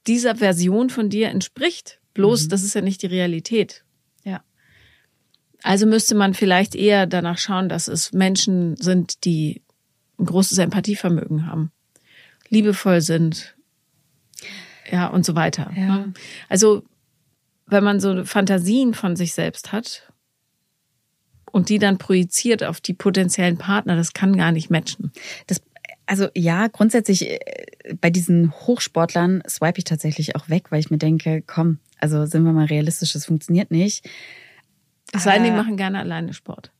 [0.07, 1.99] dieser Version von dir entspricht.
[2.13, 3.83] Bloß, das ist ja nicht die Realität.
[4.23, 4.43] Ja.
[5.63, 9.61] Also müsste man vielleicht eher danach schauen, dass es Menschen sind, die
[10.19, 11.71] ein großes Empathievermögen haben,
[12.49, 13.55] liebevoll sind,
[14.91, 15.71] ja, und so weiter.
[15.75, 15.85] Ja.
[15.97, 16.13] ne?
[16.49, 16.83] Also,
[17.65, 20.11] wenn man so Fantasien von sich selbst hat
[21.51, 25.11] und die dann projiziert auf die potenziellen Partner, das kann gar nicht matchen.
[25.47, 25.61] Das,
[26.05, 30.97] also ja, grundsätzlich äh, bei diesen Hochsportlern swipe ich tatsächlich auch weg, weil ich mir
[30.97, 34.09] denke, komm, also sind wir mal realistisch, das funktioniert nicht.
[35.13, 36.71] Es sei denn, die machen gerne alleine Sport.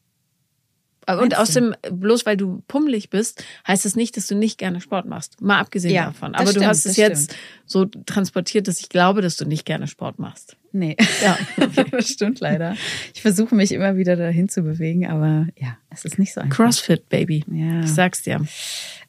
[1.08, 1.40] Und du?
[1.40, 5.42] außerdem, bloß weil du pummelig bist, heißt es nicht, dass du nicht gerne Sport machst.
[5.42, 6.32] Mal abgesehen Ja, davon.
[6.34, 7.36] das Aber du stimmt, hast es das jetzt
[7.66, 10.56] so transportiert, dass ich glaube, dass du nicht gerne Sport machst.
[10.72, 11.38] Nee, Ja.
[11.92, 12.76] das stimmt leider.
[13.14, 16.56] Ich versuche mich immer wieder dahin zu bewegen, aber ja, es ist nicht so einfach.
[16.58, 17.44] Crossfit, Baby.
[17.52, 17.82] Ja.
[17.82, 18.46] Ich sag's dir.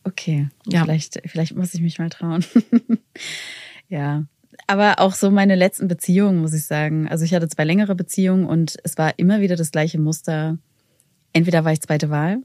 [0.04, 0.82] Okay, Ja.
[0.84, 2.44] vielleicht, vielleicht muss ich mich mal trauen.
[3.88, 4.24] ja.
[4.66, 7.08] Aber auch so meine letzten Beziehungen, muss ich sagen.
[7.08, 10.58] Also ich hatte zwei längere Beziehungen und es war immer wieder das gleiche Muster.
[11.34, 12.38] Entweder war ich zweite Wahl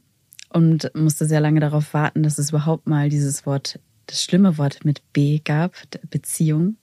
[0.51, 4.83] und musste sehr lange darauf warten, dass es überhaupt mal dieses Wort, das schlimme Wort
[4.83, 5.75] mit B gab,
[6.09, 6.75] Beziehung.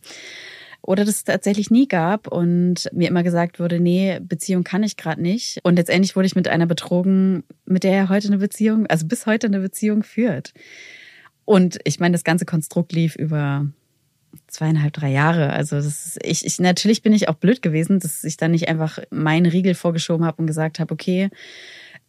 [0.82, 4.96] Oder dass es tatsächlich nie gab und mir immer gesagt wurde, nee, Beziehung kann ich
[4.96, 5.58] gerade nicht.
[5.64, 9.26] Und letztendlich wurde ich mit einer betrogen, mit der er heute eine Beziehung, also bis
[9.26, 10.54] heute eine Beziehung führt.
[11.44, 13.66] Und ich meine, das ganze Konstrukt lief über
[14.46, 15.52] zweieinhalb, drei Jahre.
[15.52, 18.68] Also das ist, ich, ich, natürlich bin ich auch blöd gewesen, dass ich dann nicht
[18.68, 21.30] einfach meinen Riegel vorgeschoben habe und gesagt habe, okay,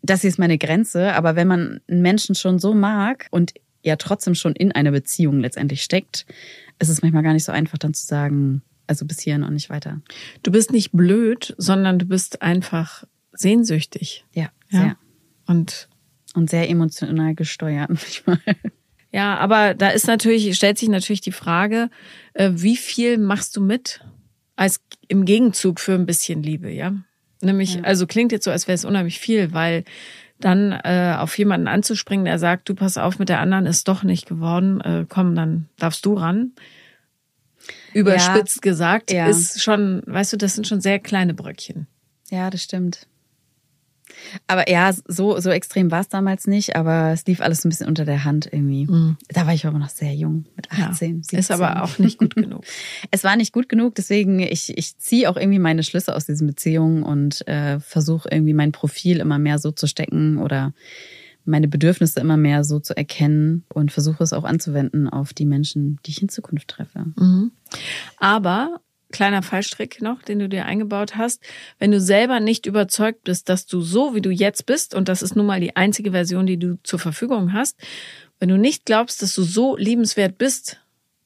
[0.09, 1.13] das hier ist meine Grenze.
[1.13, 3.53] Aber wenn man einen Menschen schon so mag und
[3.83, 6.25] ja trotzdem schon in einer Beziehung letztendlich steckt,
[6.79, 9.69] ist es manchmal gar nicht so einfach dann zu sagen, also bis hierhin und nicht
[9.69, 10.01] weiter.
[10.43, 13.03] Du bist nicht blöd, sondern du bist einfach
[13.33, 14.25] sehnsüchtig.
[14.33, 14.79] Ja, Ja.
[14.79, 14.97] sehr.
[15.47, 15.87] Und
[16.35, 18.39] Und sehr emotional gesteuert manchmal.
[19.11, 21.89] ja, aber da ist natürlich, stellt sich natürlich die Frage,
[22.33, 24.01] äh, wie viel machst du mit
[24.55, 26.93] als im Gegenzug für ein bisschen Liebe, ja?
[27.41, 27.81] Nämlich, Ja.
[27.83, 29.83] also klingt jetzt so, als wäre es unheimlich viel, weil
[30.39, 34.03] dann äh, auf jemanden anzuspringen, der sagt, du pass auf, mit der anderen ist doch
[34.03, 36.51] nicht geworden, äh, komm, dann darfst du ran.
[37.93, 39.27] Überspitzt gesagt, Ja.
[39.27, 41.88] ist schon, weißt du, das sind schon sehr kleine Bröckchen.
[42.29, 43.07] Ja, das stimmt.
[44.47, 47.88] Aber ja, so, so extrem war es damals nicht, aber es lief alles ein bisschen
[47.88, 48.88] unter der Hand irgendwie.
[49.30, 51.39] Da war ich aber noch sehr jung, mit 18, 17.
[51.39, 52.63] Ist aber auch nicht gut genug.
[53.11, 56.47] Es war nicht gut genug, deswegen ich, ich ziehe auch irgendwie meine Schlüsse aus diesen
[56.47, 60.74] Beziehungen und äh, versuche irgendwie mein Profil immer mehr so zu stecken oder
[61.47, 65.99] meine Bedürfnisse immer mehr so zu erkennen und versuche es auch anzuwenden auf die Menschen,
[66.05, 67.05] die ich in Zukunft treffe.
[67.15, 67.51] Mhm.
[68.18, 71.41] Aber kleiner Fallstrick noch, den du dir eingebaut hast,
[71.79, 75.21] wenn du selber nicht überzeugt bist, dass du so, wie du jetzt bist, und das
[75.21, 77.77] ist nun mal die einzige Version, die du zur Verfügung hast,
[78.39, 80.79] wenn du nicht glaubst, dass du so liebenswert bist,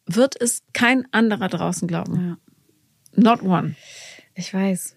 [0.06, 2.38] wird es kein anderer draußen glauben.
[3.16, 3.22] Ja.
[3.22, 3.76] Not one.
[4.36, 4.96] Ich weiß.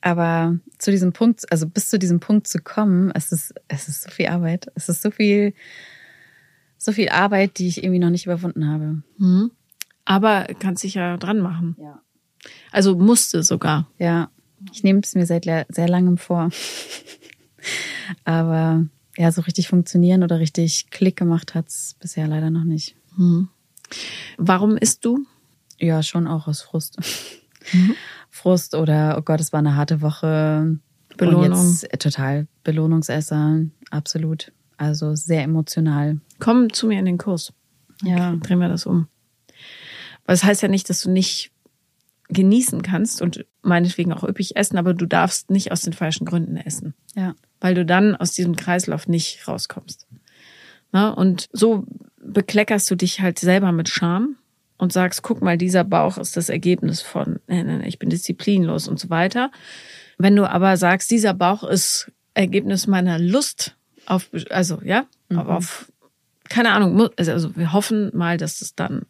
[0.00, 4.02] Aber zu diesem Punkt, also bis zu diesem Punkt zu kommen, es ist, es ist
[4.02, 4.70] so viel Arbeit.
[4.74, 5.52] Es ist so viel,
[6.78, 9.02] so viel Arbeit, die ich irgendwie noch nicht überwunden habe.
[9.18, 9.50] Mhm.
[10.06, 11.76] Aber kannst dich ja dran machen.
[11.78, 12.00] Ja.
[12.72, 13.86] Also musste sogar.
[13.98, 14.30] Ja,
[14.72, 16.50] ich nehme es mir seit sehr langem vor.
[18.24, 18.84] Aber
[19.16, 22.96] ja, so richtig funktionieren oder richtig Klick gemacht hat's bisher leider noch nicht.
[23.16, 23.48] Mhm.
[24.36, 25.26] Warum isst du?
[25.78, 26.98] Ja, schon auch aus Frust.
[27.72, 27.94] Mhm.
[28.30, 30.78] Frust oder, oh Gott, es war eine harte Woche.
[31.16, 31.52] Belohnung.
[31.52, 33.60] Und jetzt, äh, total Belohnungsesser,
[33.90, 34.52] absolut.
[34.76, 36.20] Also sehr emotional.
[36.38, 37.52] Komm zu mir in den Kurs.
[38.02, 38.34] Ja.
[38.36, 39.08] Drehen wir das um.
[40.24, 41.50] Weil es heißt ja nicht, dass du nicht
[42.32, 46.56] genießen kannst und meinetwegen auch üppig essen, aber du darfst nicht aus den falschen Gründen
[46.56, 47.34] essen, Ja.
[47.60, 50.06] weil du dann aus diesem Kreislauf nicht rauskommst.
[50.92, 51.84] Na, und so
[52.22, 54.36] bekleckerst du dich halt selber mit Scham
[54.78, 58.88] und sagst, guck mal, dieser Bauch ist das Ergebnis von, nee, nee, ich bin disziplinlos
[58.88, 59.50] und so weiter.
[60.18, 63.76] Wenn du aber sagst, dieser Bauch ist Ergebnis meiner Lust
[64.06, 65.92] auf, also ja, aber auf,
[66.48, 69.02] keine Ahnung, mu- also wir hoffen mal, dass es dann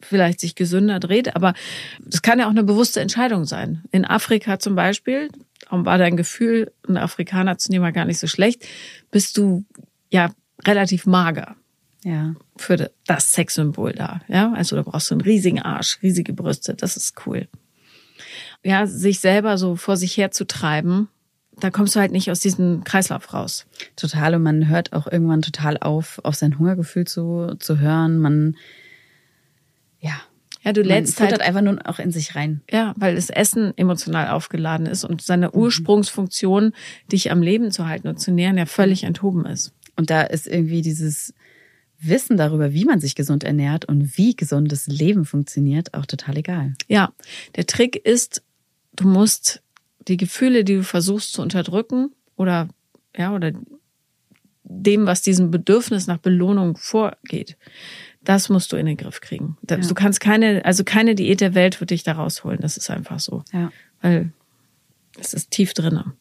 [0.00, 1.54] vielleicht sich gesünder dreht, aber
[2.00, 3.82] das kann ja auch eine bewusste Entscheidung sein.
[3.90, 5.30] In Afrika zum Beispiel,
[5.60, 8.66] darum war dein Gefühl, ein Afrikaner zu nehmen, gar nicht so schlecht,
[9.10, 9.64] bist du
[10.10, 10.30] ja
[10.64, 11.56] relativ mager.
[12.04, 12.36] Ja.
[12.56, 14.20] für das Sexsymbol da.
[14.28, 16.74] Ja, also da brauchst du einen riesigen Arsch, riesige Brüste.
[16.74, 17.48] Das ist cool.
[18.62, 21.08] Ja, sich selber so vor sich herzutreiben,
[21.58, 23.66] da kommst du halt nicht aus diesem Kreislauf raus.
[23.96, 24.34] Total.
[24.34, 28.18] Und man hört auch irgendwann total auf, auf sein Hungergefühl zu, zu hören.
[28.18, 28.56] Man,
[30.06, 30.20] ja.
[30.62, 32.60] Ja, du lädst halt, einfach nur auch in sich rein.
[32.68, 36.72] ja, weil das Essen emotional aufgeladen ist und seine Ursprungsfunktion,
[37.12, 39.72] dich am Leben zu halten und zu nähren, ja völlig enthoben ist.
[39.94, 41.34] Und da ist irgendwie dieses
[42.00, 46.74] Wissen darüber, wie man sich gesund ernährt und wie gesundes Leben funktioniert, auch total egal.
[46.88, 47.12] Ja,
[47.54, 48.42] der Trick ist,
[48.96, 49.62] du musst
[50.08, 52.68] die Gefühle, die du versuchst zu unterdrücken oder
[53.16, 53.52] ja oder
[54.64, 57.56] dem, was diesem Bedürfnis nach Belohnung vorgeht,
[58.26, 59.56] das musst du in den Griff kriegen.
[59.70, 59.76] Ja.
[59.76, 62.60] Du kannst keine, also keine Diät der Welt wird dich da rausholen.
[62.60, 63.70] Das ist einfach so, Ja.
[64.02, 64.32] weil
[65.18, 66.12] es ist tief drinne.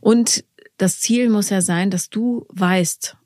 [0.00, 0.44] Und
[0.78, 3.16] das Ziel muss ja sein, dass du weißt,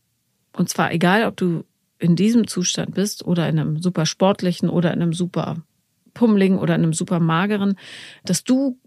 [0.54, 1.64] und zwar egal, ob du
[1.98, 5.62] in diesem Zustand bist oder in einem super sportlichen oder in einem super
[6.14, 7.78] pummeligen oder in einem super mageren,
[8.24, 8.78] dass du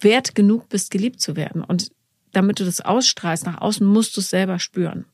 [0.00, 1.64] wert genug bist, geliebt zu werden.
[1.64, 1.92] Und
[2.32, 5.06] damit du das ausstrahlst nach außen, musst du es selber spüren.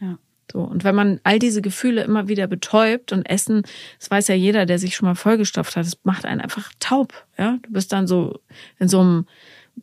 [0.00, 0.18] Ja.
[0.50, 0.60] So.
[0.60, 3.62] Und wenn man all diese Gefühle immer wieder betäubt und Essen,
[3.98, 7.26] das weiß ja jeder, der sich schon mal vollgestopft hat, das macht einen einfach taub.
[7.38, 8.40] Ja, du bist dann so
[8.78, 9.26] in so einem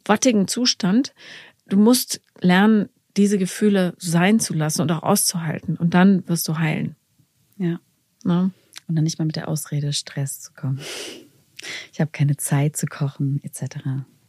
[0.06, 1.14] wattigen Zustand.
[1.68, 5.76] Du musst lernen, diese Gefühle sein zu lassen und auch auszuhalten.
[5.76, 6.96] Und dann wirst du heilen.
[7.58, 7.80] Ja.
[8.24, 8.52] Ne?
[8.88, 10.80] Und dann nicht mal mit der Ausrede Stress zu kommen.
[11.92, 13.78] Ich habe keine Zeit zu kochen, etc.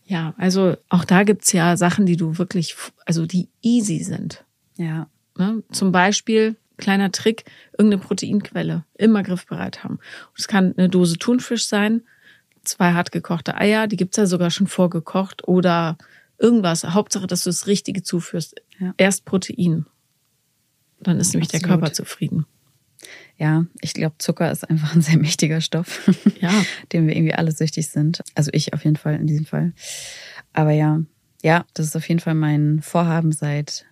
[0.04, 2.74] Ja, also auch da gibt's ja Sachen, die du wirklich,
[3.06, 4.44] also die easy sind.
[4.76, 5.08] Ja.
[5.38, 5.62] Ne?
[5.72, 7.44] Zum Beispiel, kleiner Trick,
[7.78, 9.98] irgendeine Proteinquelle immer griffbereit haben.
[10.36, 12.02] Es kann eine Dose Thunfisch sein,
[12.64, 15.96] zwei hart gekochte Eier, die gibt's ja sogar schon vorgekocht oder
[16.38, 16.84] irgendwas.
[16.84, 18.56] Hauptsache, dass du das Richtige zuführst.
[18.78, 18.94] Ja.
[18.96, 19.86] Erst Protein.
[21.00, 21.80] Dann ist nämlich der Absolut.
[21.80, 22.46] Körper zufrieden.
[23.38, 26.10] Ja, ich glaube, Zucker ist einfach ein sehr mächtiger Stoff,
[26.40, 26.52] Ja.
[26.92, 28.22] dem wir irgendwie alle süchtig sind.
[28.34, 29.72] Also ich auf jeden Fall in diesem Fall.
[30.52, 31.00] Aber ja,
[31.42, 33.86] ja, das ist auf jeden Fall mein Vorhaben seit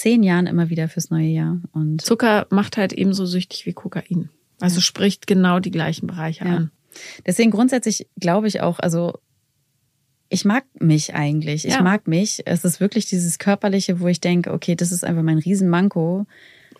[0.00, 1.60] zehn Jahren immer wieder fürs neue Jahr.
[1.72, 4.30] Und Zucker macht halt ebenso süchtig wie Kokain.
[4.60, 6.56] Also spricht genau die gleichen Bereiche Ja.
[6.56, 6.70] an.
[7.24, 9.18] deswegen grundsätzlich glaube ich auch, also
[10.28, 11.64] ich mag mich eigentlich.
[11.66, 11.82] Ich Ja.
[11.82, 12.42] mag mich.
[12.46, 16.26] Es ist wirklich dieses Körperliche, wo ich denke, okay, das ist einfach mein Riesenmanko.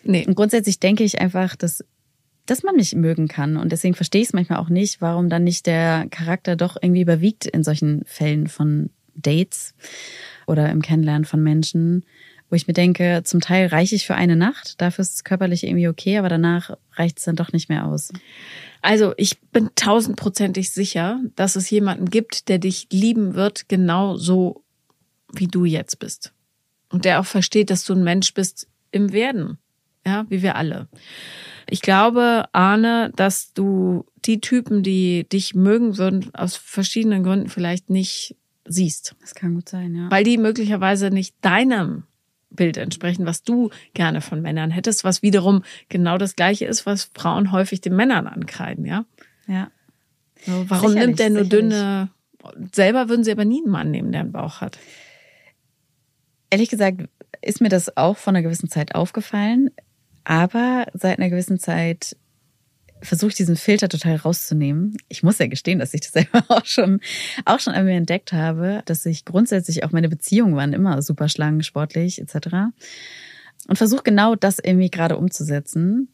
[0.04, 0.24] Nee.
[0.26, 1.84] Und grundsätzlich denke ich einfach, dass,
[2.46, 3.56] dass man mich mögen kann.
[3.56, 7.02] Und deswegen verstehe ich es manchmal auch nicht, warum dann nicht der Charakter doch irgendwie
[7.02, 9.74] überwiegt in solchen Fällen von Dates
[10.46, 12.04] oder im Kennenlernen von Menschen,
[12.51, 15.64] wo ich mir denke, zum Teil reiche ich für eine Nacht, dafür ist es körperlich
[15.64, 18.12] irgendwie okay, aber danach reicht es dann doch nicht mehr aus.
[18.82, 24.64] Also ich bin tausendprozentig sicher, dass es jemanden gibt, der dich lieben wird, genau so
[25.32, 26.32] wie du jetzt bist.
[26.90, 29.59] Und der auch versteht, dass du ein Mensch bist im Werden.
[30.05, 30.88] Ja, wie wir alle.
[31.68, 37.90] Ich glaube, Arne, dass du die Typen, die dich mögen würden, aus verschiedenen Gründen vielleicht
[37.90, 38.34] nicht
[38.64, 39.14] siehst.
[39.20, 40.11] Das kann gut sein, ja.
[40.11, 42.05] Weil die möglicherweise nicht deinem
[42.51, 47.11] Bild entsprechen, was du gerne von Männern hättest, was wiederum genau das gleiche ist, was
[47.14, 49.05] Frauen häufig den Männern ankreiden, ja.
[49.46, 49.70] ja.
[50.44, 51.70] So, warum Sicherlich, nimmt der nur sicherlich.
[51.70, 52.11] dünne?
[52.74, 54.78] Selber würden sie aber nie einen Mann nehmen, der einen Bauch hat.
[56.48, 57.03] Ehrlich gesagt
[57.42, 59.70] ist mir das auch vor einer gewissen Zeit aufgefallen,
[60.24, 62.16] aber seit einer gewissen Zeit
[63.03, 64.96] versuche diesen Filter total rauszunehmen.
[65.09, 67.01] Ich muss ja gestehen, dass ich das selber auch schon,
[67.44, 71.28] auch schon an mir entdeckt habe, dass ich grundsätzlich auch meine Beziehungen waren immer super
[71.28, 72.48] schlank, sportlich etc.
[73.68, 76.09] Und versuche genau das irgendwie gerade umzusetzen.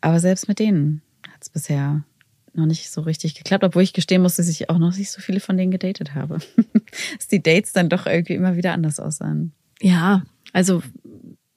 [0.00, 2.04] Aber selbst mit denen hat es bisher
[2.52, 5.20] noch nicht so richtig geklappt, obwohl ich gestehen muss, dass ich auch noch nicht so
[5.20, 6.38] viele von denen gedatet habe.
[7.16, 9.52] dass die Dates dann doch irgendwie immer wieder anders aussahen.
[9.80, 10.22] Ja,
[10.52, 10.82] also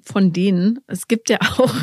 [0.07, 0.79] von denen.
[0.87, 1.75] Es gibt ja auch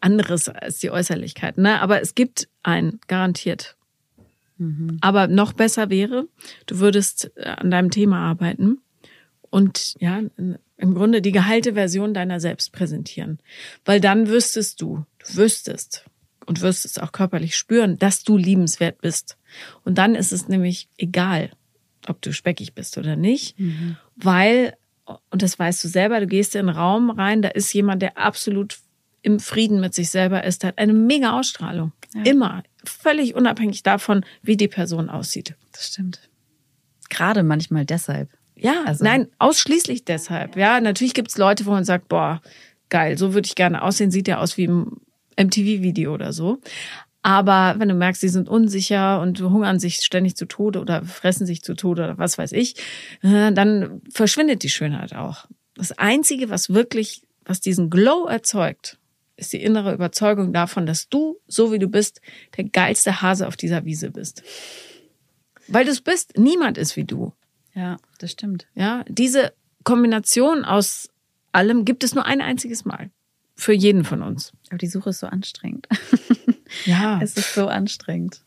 [0.00, 1.80] anderes als die Äußerlichkeit, ne?
[1.80, 3.76] Aber es gibt einen, garantiert.
[5.00, 6.28] Aber noch besser wäre,
[6.66, 8.78] du würdest äh, an deinem Thema arbeiten
[9.50, 10.20] und ja,
[10.76, 13.38] im Grunde die geheilte Version deiner selbst präsentieren.
[13.84, 16.04] Weil dann wüsstest du, du wüsstest
[16.46, 19.36] und wirst es auch körperlich spüren, dass du liebenswert bist.
[19.84, 21.50] Und dann ist es nämlich egal,
[22.08, 23.56] ob du speckig bist oder nicht,
[24.16, 24.74] weil,
[25.30, 28.18] und das weißt du selber, du gehst in einen Raum rein, da ist jemand, der
[28.18, 28.78] absolut
[29.22, 31.92] im Frieden mit sich selber ist, der hat eine mega Ausstrahlung.
[32.24, 32.62] Immer.
[32.84, 35.54] Völlig unabhängig davon, wie die Person aussieht.
[35.72, 36.28] Das stimmt.
[37.08, 38.30] Gerade manchmal deshalb.
[38.56, 40.56] Ja, Also- nein, ausschließlich deshalb.
[40.56, 42.40] Ja, natürlich gibt's Leute, wo man sagt, boah,
[42.90, 45.00] geil, so würde ich gerne aussehen, sieht ja aus wie im
[45.36, 46.60] MTV-Video oder so.
[47.22, 51.46] Aber wenn du merkst, sie sind unsicher und hungern sich ständig zu Tode oder fressen
[51.46, 52.76] sich zu Tode oder was weiß ich,
[53.22, 55.46] äh, dann verschwindet die Schönheit auch.
[55.74, 58.98] Das Einzige, was wirklich was diesen Glow erzeugt,
[59.36, 62.20] ist die innere Überzeugung davon, dass du, so wie du bist,
[62.56, 64.42] der geilste Hase auf dieser Wiese bist.
[65.68, 66.38] Weil du es bist.
[66.38, 67.32] Niemand ist wie du.
[67.74, 68.66] Ja, das stimmt.
[68.74, 69.52] Ja, diese
[69.84, 71.08] Kombination aus
[71.52, 73.10] allem gibt es nur ein einziges Mal.
[73.54, 74.52] Für jeden von uns.
[74.68, 75.86] Aber die Suche ist so anstrengend.
[76.84, 77.18] Ja.
[77.22, 78.42] Es ist so anstrengend.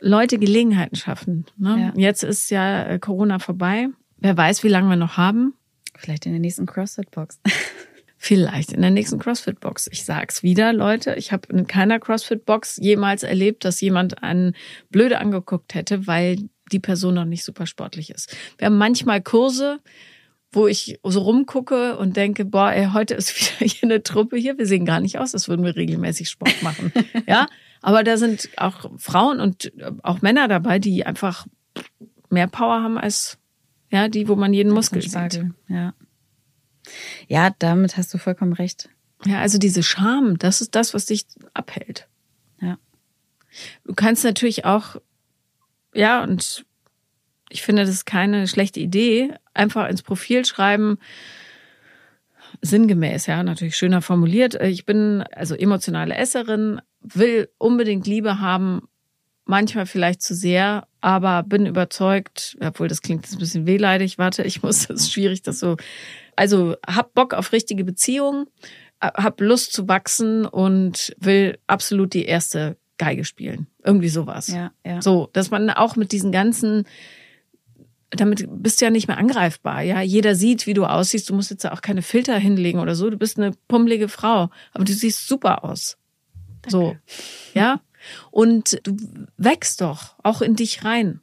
[0.00, 1.46] Leute Gelegenheiten schaffen.
[1.56, 1.92] Ne?
[1.94, 2.00] Ja.
[2.00, 3.88] Jetzt ist ja äh, Corona vorbei.
[4.18, 5.54] Wer weiß, wie lange wir noch haben.
[5.96, 7.40] Vielleicht in der nächsten CrossFit-Box.
[8.16, 9.88] Vielleicht in der nächsten CrossFit-Box.
[9.92, 11.14] Ich sag's wieder, Leute.
[11.16, 14.54] Ich habe in keiner CrossFit-Box jemals erlebt, dass jemand einen
[14.88, 16.38] blöde angeguckt hätte, weil
[16.72, 18.34] die Person noch nicht super sportlich ist.
[18.56, 19.80] Wir haben manchmal Kurse,
[20.54, 24.58] wo ich so rumgucke und denke, boah, ey, heute ist wieder hier eine Truppe hier.
[24.58, 26.92] Wir sehen gar nicht aus, als würden wir regelmäßig Sport machen.
[27.26, 27.46] ja,
[27.82, 31.46] aber da sind auch Frauen und auch Männer dabei, die einfach
[32.30, 33.38] mehr Power haben als
[33.90, 35.44] ja, die, wo man jeden Muskel sieht.
[35.68, 35.94] Ja.
[37.28, 38.88] Ja, damit hast du vollkommen recht.
[39.24, 42.08] Ja, also diese Scham, das ist das, was dich abhält.
[42.60, 42.78] Ja.
[43.84, 44.96] Du kannst natürlich auch,
[45.94, 46.66] ja, und
[47.54, 50.98] ich finde, das ist keine schlechte Idee, einfach ins Profil schreiben,
[52.62, 54.60] sinngemäß, ja, natürlich schöner formuliert.
[54.60, 58.88] Ich bin also emotionale Esserin, will unbedingt Liebe haben,
[59.44, 64.42] manchmal vielleicht zu sehr, aber bin überzeugt, obwohl das klingt jetzt ein bisschen wehleidig, warte,
[64.42, 65.76] ich muss, das ist schwierig, das so,
[66.34, 68.46] also hab Bock auf richtige Beziehungen,
[69.00, 73.68] hab Lust zu wachsen und will absolut die erste Geige spielen.
[73.84, 74.48] Irgendwie sowas.
[74.48, 75.00] Ja, ja.
[75.00, 76.84] So, dass man auch mit diesen ganzen,
[78.16, 79.82] damit bist du ja nicht mehr angreifbar.
[79.82, 81.28] Ja, jeder sieht, wie du aussiehst.
[81.28, 83.10] Du musst jetzt ja auch keine Filter hinlegen oder so.
[83.10, 85.96] Du bist eine pummelige Frau, aber du siehst super aus.
[86.66, 86.96] So,
[87.54, 87.80] ja.
[88.30, 88.96] Und du
[89.36, 91.20] wächst doch auch in dich rein.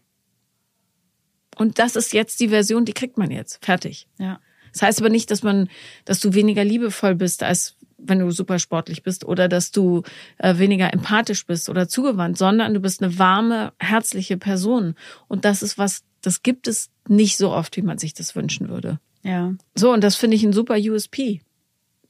[1.57, 3.63] Und das ist jetzt die Version, die kriegt man jetzt.
[3.63, 4.07] Fertig.
[4.17, 4.39] Ja.
[4.73, 5.69] Das heißt aber nicht, dass man,
[6.05, 10.03] dass du weniger liebevoll bist, als wenn du super sportlich bist oder dass du
[10.37, 14.95] äh, weniger empathisch bist oder zugewandt, sondern du bist eine warme, herzliche Person.
[15.27, 18.69] Und das ist was, das gibt es nicht so oft, wie man sich das wünschen
[18.69, 18.99] würde.
[19.23, 19.53] Ja.
[19.75, 21.41] So, und das finde ich ein super USP.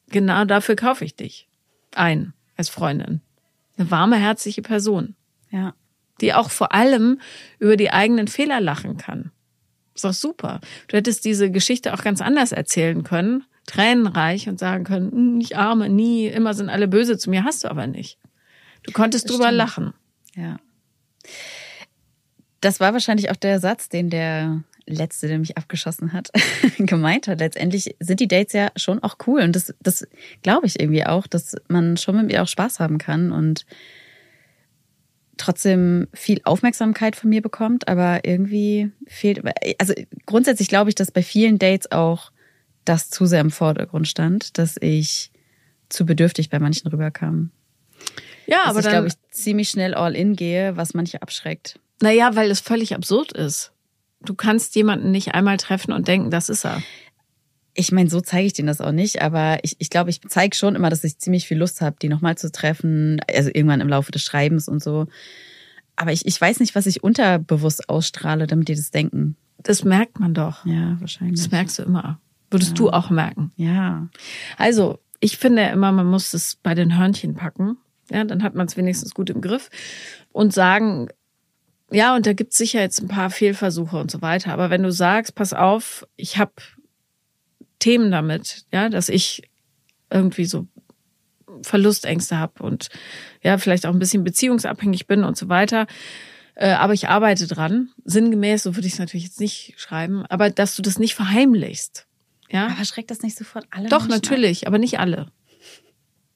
[0.10, 1.48] Genau dafür kaufe ich dich
[1.96, 3.22] ein als Freundin.
[3.78, 5.16] Eine warme, herzliche Person,
[5.50, 5.74] Ja.
[6.22, 7.20] die auch vor allem
[7.60, 9.32] über die eigenen Fehler lachen kann.
[9.96, 10.62] Ist doch super.
[10.88, 15.58] Du hättest diese Geschichte auch ganz anders erzählen können, tränenreich und sagen können, "Hm, ich
[15.58, 18.18] arme, nie, immer sind alle böse zu mir, hast du aber nicht.
[18.84, 19.58] Du konntest Das drüber stimmt.
[19.58, 19.94] lachen.
[20.36, 20.58] Ja.
[22.62, 26.32] Das war wahrscheinlich auch der Satz, den der letzte, der mich abgeschossen hat,
[26.78, 27.40] gemeint hat.
[27.40, 29.42] Letztendlich sind die Dates ja schon auch cool.
[29.42, 30.08] Und das, das
[30.42, 33.66] glaube ich irgendwie auch, dass man schon mit mir auch Spaß haben kann und
[35.38, 39.42] trotzdem viel Aufmerksamkeit von mir bekommt, aber irgendwie fehlt,
[39.80, 39.94] also
[40.26, 42.31] grundsätzlich glaube ich, dass bei vielen Dates auch
[42.86, 45.32] das zu sehr im Vordergrund stand, dass ich
[45.90, 47.52] zu bedürftig bei manchen rüberkam.
[48.48, 51.80] Ja, Dass aber ich, dann, glaube ich, ziemlich schnell all in gehe, was manche abschreckt.
[52.02, 53.72] naja, weil es völlig absurd ist.
[54.24, 56.82] Du kannst jemanden nicht einmal treffen und denken, das ist er.
[57.74, 60.56] Ich meine, so zeige ich denen das auch nicht, aber ich, ich glaube, ich zeige
[60.56, 63.88] schon immer, dass ich ziemlich viel Lust habe, die nochmal zu treffen, also irgendwann im
[63.88, 65.08] Laufe des Schreibens und so.
[65.96, 69.38] Aber ich, ich weiß nicht, was ich unterbewusst ausstrahle, damit die das denken.
[69.60, 70.66] Das merkt man doch.
[70.66, 71.40] Ja, wahrscheinlich.
[71.40, 72.20] Das merkst du immer.
[72.52, 73.52] Würdest du auch merken.
[73.56, 74.10] Ja.
[74.58, 77.78] Also, ich finde immer, man muss es bei den Hörnchen packen.
[78.12, 79.70] Ja, dann hat man es wenigstens gut im Griff.
[80.32, 81.08] Und sagen,
[81.92, 84.52] ja, und da gibt es sicher jetzt ein paar Fehlversuche und so weiter.
[84.54, 86.54] Aber wenn du sagst, pass auf, ich habe
[87.80, 89.50] Themen damit, ja, dass ich
[90.10, 90.68] irgendwie so
[91.64, 92.90] Verlustängste habe und
[93.44, 95.88] ja, vielleicht auch ein bisschen beziehungsabhängig bin und so weiter.
[96.56, 97.90] Äh, aber ich arbeite dran.
[98.06, 102.08] Sinngemäß, so würde ich es natürlich jetzt nicht schreiben, aber dass du das nicht verheimlichst.
[102.52, 104.22] Ja, Aber schreckt das nicht sofort alle doch, Menschen ab?
[104.24, 105.28] natürlich, aber nicht alle.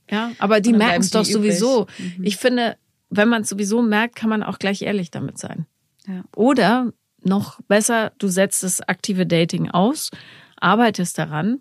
[0.10, 1.88] Ja, aber die merken es doch sowieso.
[1.98, 2.24] Mhm.
[2.24, 2.78] Ich finde,
[3.10, 5.66] wenn man es sowieso merkt, kann man auch gleich ehrlich damit sein.
[6.08, 6.24] Ja.
[6.36, 6.94] Oder
[7.24, 10.12] noch besser, du setzt das aktive Dating aus,
[10.58, 11.60] arbeitest daran.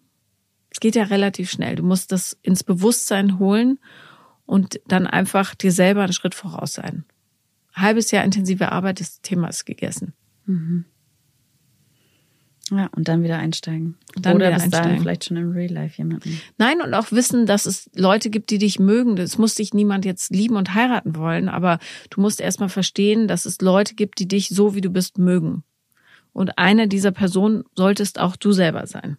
[0.70, 1.76] Es geht ja relativ schnell.
[1.76, 3.78] Du musst das ins Bewusstsein holen
[4.44, 7.04] und dann einfach dir selber einen Schritt voraus sein.
[7.74, 10.12] Halbes Jahr intensive Arbeit, das Thema ist gegessen.
[12.70, 13.96] Ja, und dann wieder einsteigen.
[14.18, 15.02] Dann Oder wieder bis dahin einsteigen.
[15.02, 16.40] vielleicht schon im Real Life jemanden.
[16.56, 19.18] Nein, und auch wissen, dass es Leute gibt, die dich mögen.
[19.18, 23.44] Es muss dich niemand jetzt lieben und heiraten wollen, aber du musst erstmal verstehen, dass
[23.44, 25.62] es Leute gibt, die dich so wie du bist mögen.
[26.32, 29.18] Und eine dieser Personen solltest auch du selber sein.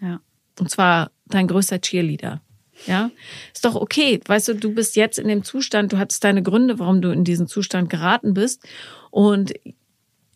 [0.00, 0.20] Ja.
[0.60, 2.42] Und zwar dein größter Cheerleader.
[2.86, 3.10] Ja,
[3.54, 4.20] ist doch okay.
[4.26, 7.24] Weißt du, du bist jetzt in dem Zustand, du hattest deine Gründe, warum du in
[7.24, 8.66] diesen Zustand geraten bist.
[9.10, 9.52] Und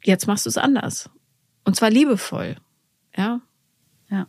[0.05, 1.11] jetzt machst du es anders.
[1.67, 2.57] Und zwar liebevoll.
[3.17, 3.41] Ja,
[4.09, 4.27] Ja.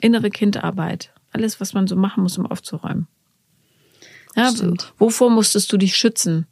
[0.00, 1.12] innere Kindarbeit.
[1.32, 3.08] alles, was man so machen muss, um aufzuräumen.
[4.34, 4.94] Ja, Stimmt.
[4.96, 6.46] wovor musstest du dich schützen?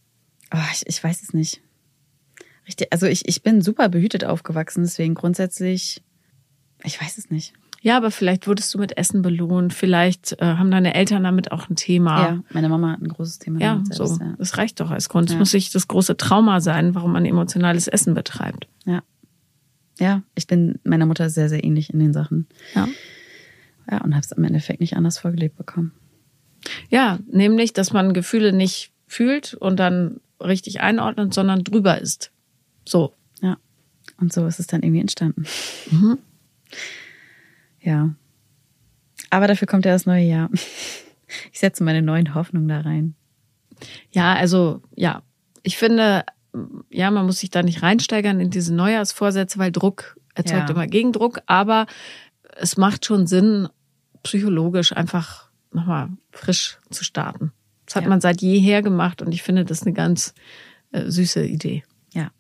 [0.52, 1.62] Oh, ich, ich weiß es nicht.
[2.66, 6.02] Richtig, also ich, ich bin super behütet aufgewachsen, deswegen grundsätzlich,
[6.82, 7.54] ich weiß es nicht.
[7.80, 9.72] Ja, aber vielleicht wurdest du mit Essen belohnt.
[9.74, 12.22] Vielleicht äh, haben deine Eltern damit auch ein Thema.
[12.22, 13.60] Ja, meine Mama hat ein großes Thema.
[13.60, 14.22] Ja, selbst, so.
[14.24, 14.34] ja.
[14.38, 15.28] Das reicht doch als Grund.
[15.28, 15.38] Es Ja.
[15.38, 18.66] muss nicht das große Trauma sein, warum man emotionales Essen betreibt.
[18.86, 19.02] Ja.
[19.98, 22.46] Ja, ich bin meiner Mutter sehr, sehr ähnlich in den Sachen.
[22.74, 22.88] Ja.
[23.90, 25.92] Ja, und habe es im Endeffekt nicht anders vorgelebt bekommen.
[26.88, 32.32] Ja, nämlich, dass man Gefühle nicht fühlt und dann richtig einordnet, sondern drüber ist.
[32.86, 33.12] So.
[33.40, 33.58] Ja.
[34.18, 35.44] Und so ist es dann irgendwie entstanden.
[35.90, 36.18] Mhm.
[37.80, 38.14] Ja.
[39.30, 40.50] Aber dafür kommt ja das neue Jahr.
[41.52, 43.14] Ich setze meine neuen Hoffnungen da rein.
[44.12, 45.22] Ja, also, ja.
[45.62, 46.24] Ich finde,
[46.90, 50.74] ja, man muss sich da nicht reinsteigern in diese Neujahrsvorsätze, weil Druck erzeugt Ja.
[50.74, 51.40] immer Gegendruck.
[51.46, 51.86] Aber
[52.56, 53.68] es macht schon Sinn,
[54.22, 57.52] psychologisch einfach nochmal frisch zu starten.
[57.86, 58.08] Das hat Ja.
[58.08, 60.34] man seit jeher gemacht und ich finde das eine ganz
[60.92, 61.82] äh, süße Idee.
[62.12, 62.30] Ja.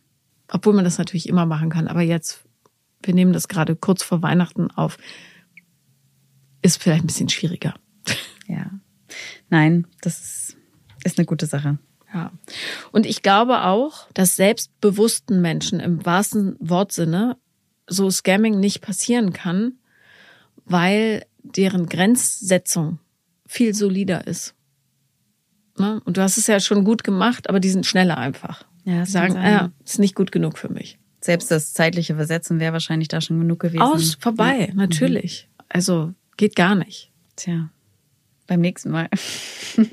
[0.48, 1.88] Obwohl man das natürlich immer machen kann.
[1.88, 2.44] Aber jetzt,
[3.02, 4.96] wir nehmen das gerade kurz vor Weihnachten auf,
[6.62, 7.74] ist vielleicht ein bisschen schwieriger.
[8.46, 8.70] Ja.
[9.50, 10.56] Nein, das ist,
[11.04, 11.78] ist eine gute Sache.
[12.14, 12.32] Ja.
[12.92, 17.36] Und ich glaube auch, dass selbstbewussten Menschen im wahrsten Wortsinne
[17.88, 19.72] so Scamming nicht passieren kann,
[20.64, 22.98] weil deren Grenzsetzung
[23.46, 24.54] viel solider ist.
[25.78, 26.00] Ne?
[26.04, 28.64] Und du hast es ja schon gut gemacht, aber die sind schneller einfach.
[28.84, 30.98] Ja, das sagen, ja, ist nicht gut genug für mich.
[31.20, 33.82] Selbst das zeitliche Versetzen wäre wahrscheinlich da schon genug gewesen.
[33.82, 34.74] Aus, vorbei, Ja.
[34.74, 35.48] natürlich.
[35.68, 37.10] Also geht gar nicht.
[37.36, 37.70] Tja,
[38.46, 39.08] beim nächsten Mal.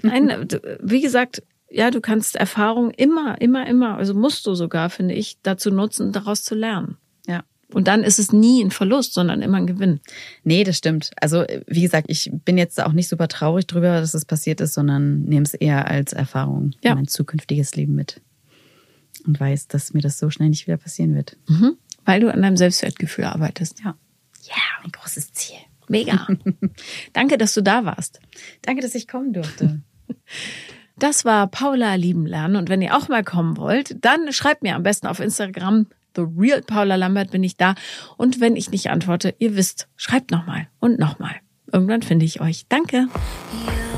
[0.01, 0.47] Nein,
[0.81, 1.41] wie gesagt,
[1.71, 6.11] ja, du kannst Erfahrung immer, immer, immer, also musst du sogar, finde ich, dazu nutzen,
[6.11, 6.97] daraus zu lernen.
[7.27, 7.43] Ja.
[7.73, 10.01] Und dann ist es nie ein Verlust, sondern immer ein Gewinn.
[10.43, 11.11] Nee, das stimmt.
[11.21, 14.73] Also, wie gesagt, ich bin jetzt auch nicht super traurig drüber, dass es passiert ist,
[14.73, 16.91] sondern nehme es eher als Erfahrung Ja.
[16.91, 18.19] in mein zukünftiges Leben mit.
[19.25, 21.37] Und weiß, dass mir das so schnell nicht wieder passieren wird.
[21.47, 21.77] Mhm.
[22.03, 23.79] Weil du an deinem Selbstwertgefühl arbeitest.
[23.83, 23.95] Ja.
[24.43, 25.57] Ja, ein großes Ziel.
[25.87, 26.27] Mega.
[27.13, 28.19] Danke, dass du da warst.
[28.63, 29.81] Danke, dass ich kommen durfte.
[31.01, 32.57] Das war Paula lieben lernen.
[32.57, 35.87] Und wenn ihr auch mal kommen wollt, dann schreibt mir am besten auf Instagram.
[36.15, 37.73] The Real Paula Lambert bin ich da.
[38.17, 41.37] Und wenn ich nicht antworte, ihr wisst, schreibt nochmal und nochmal.
[41.73, 42.67] Irgendwann finde ich euch.
[42.69, 43.07] Danke.
[43.65, 43.90] You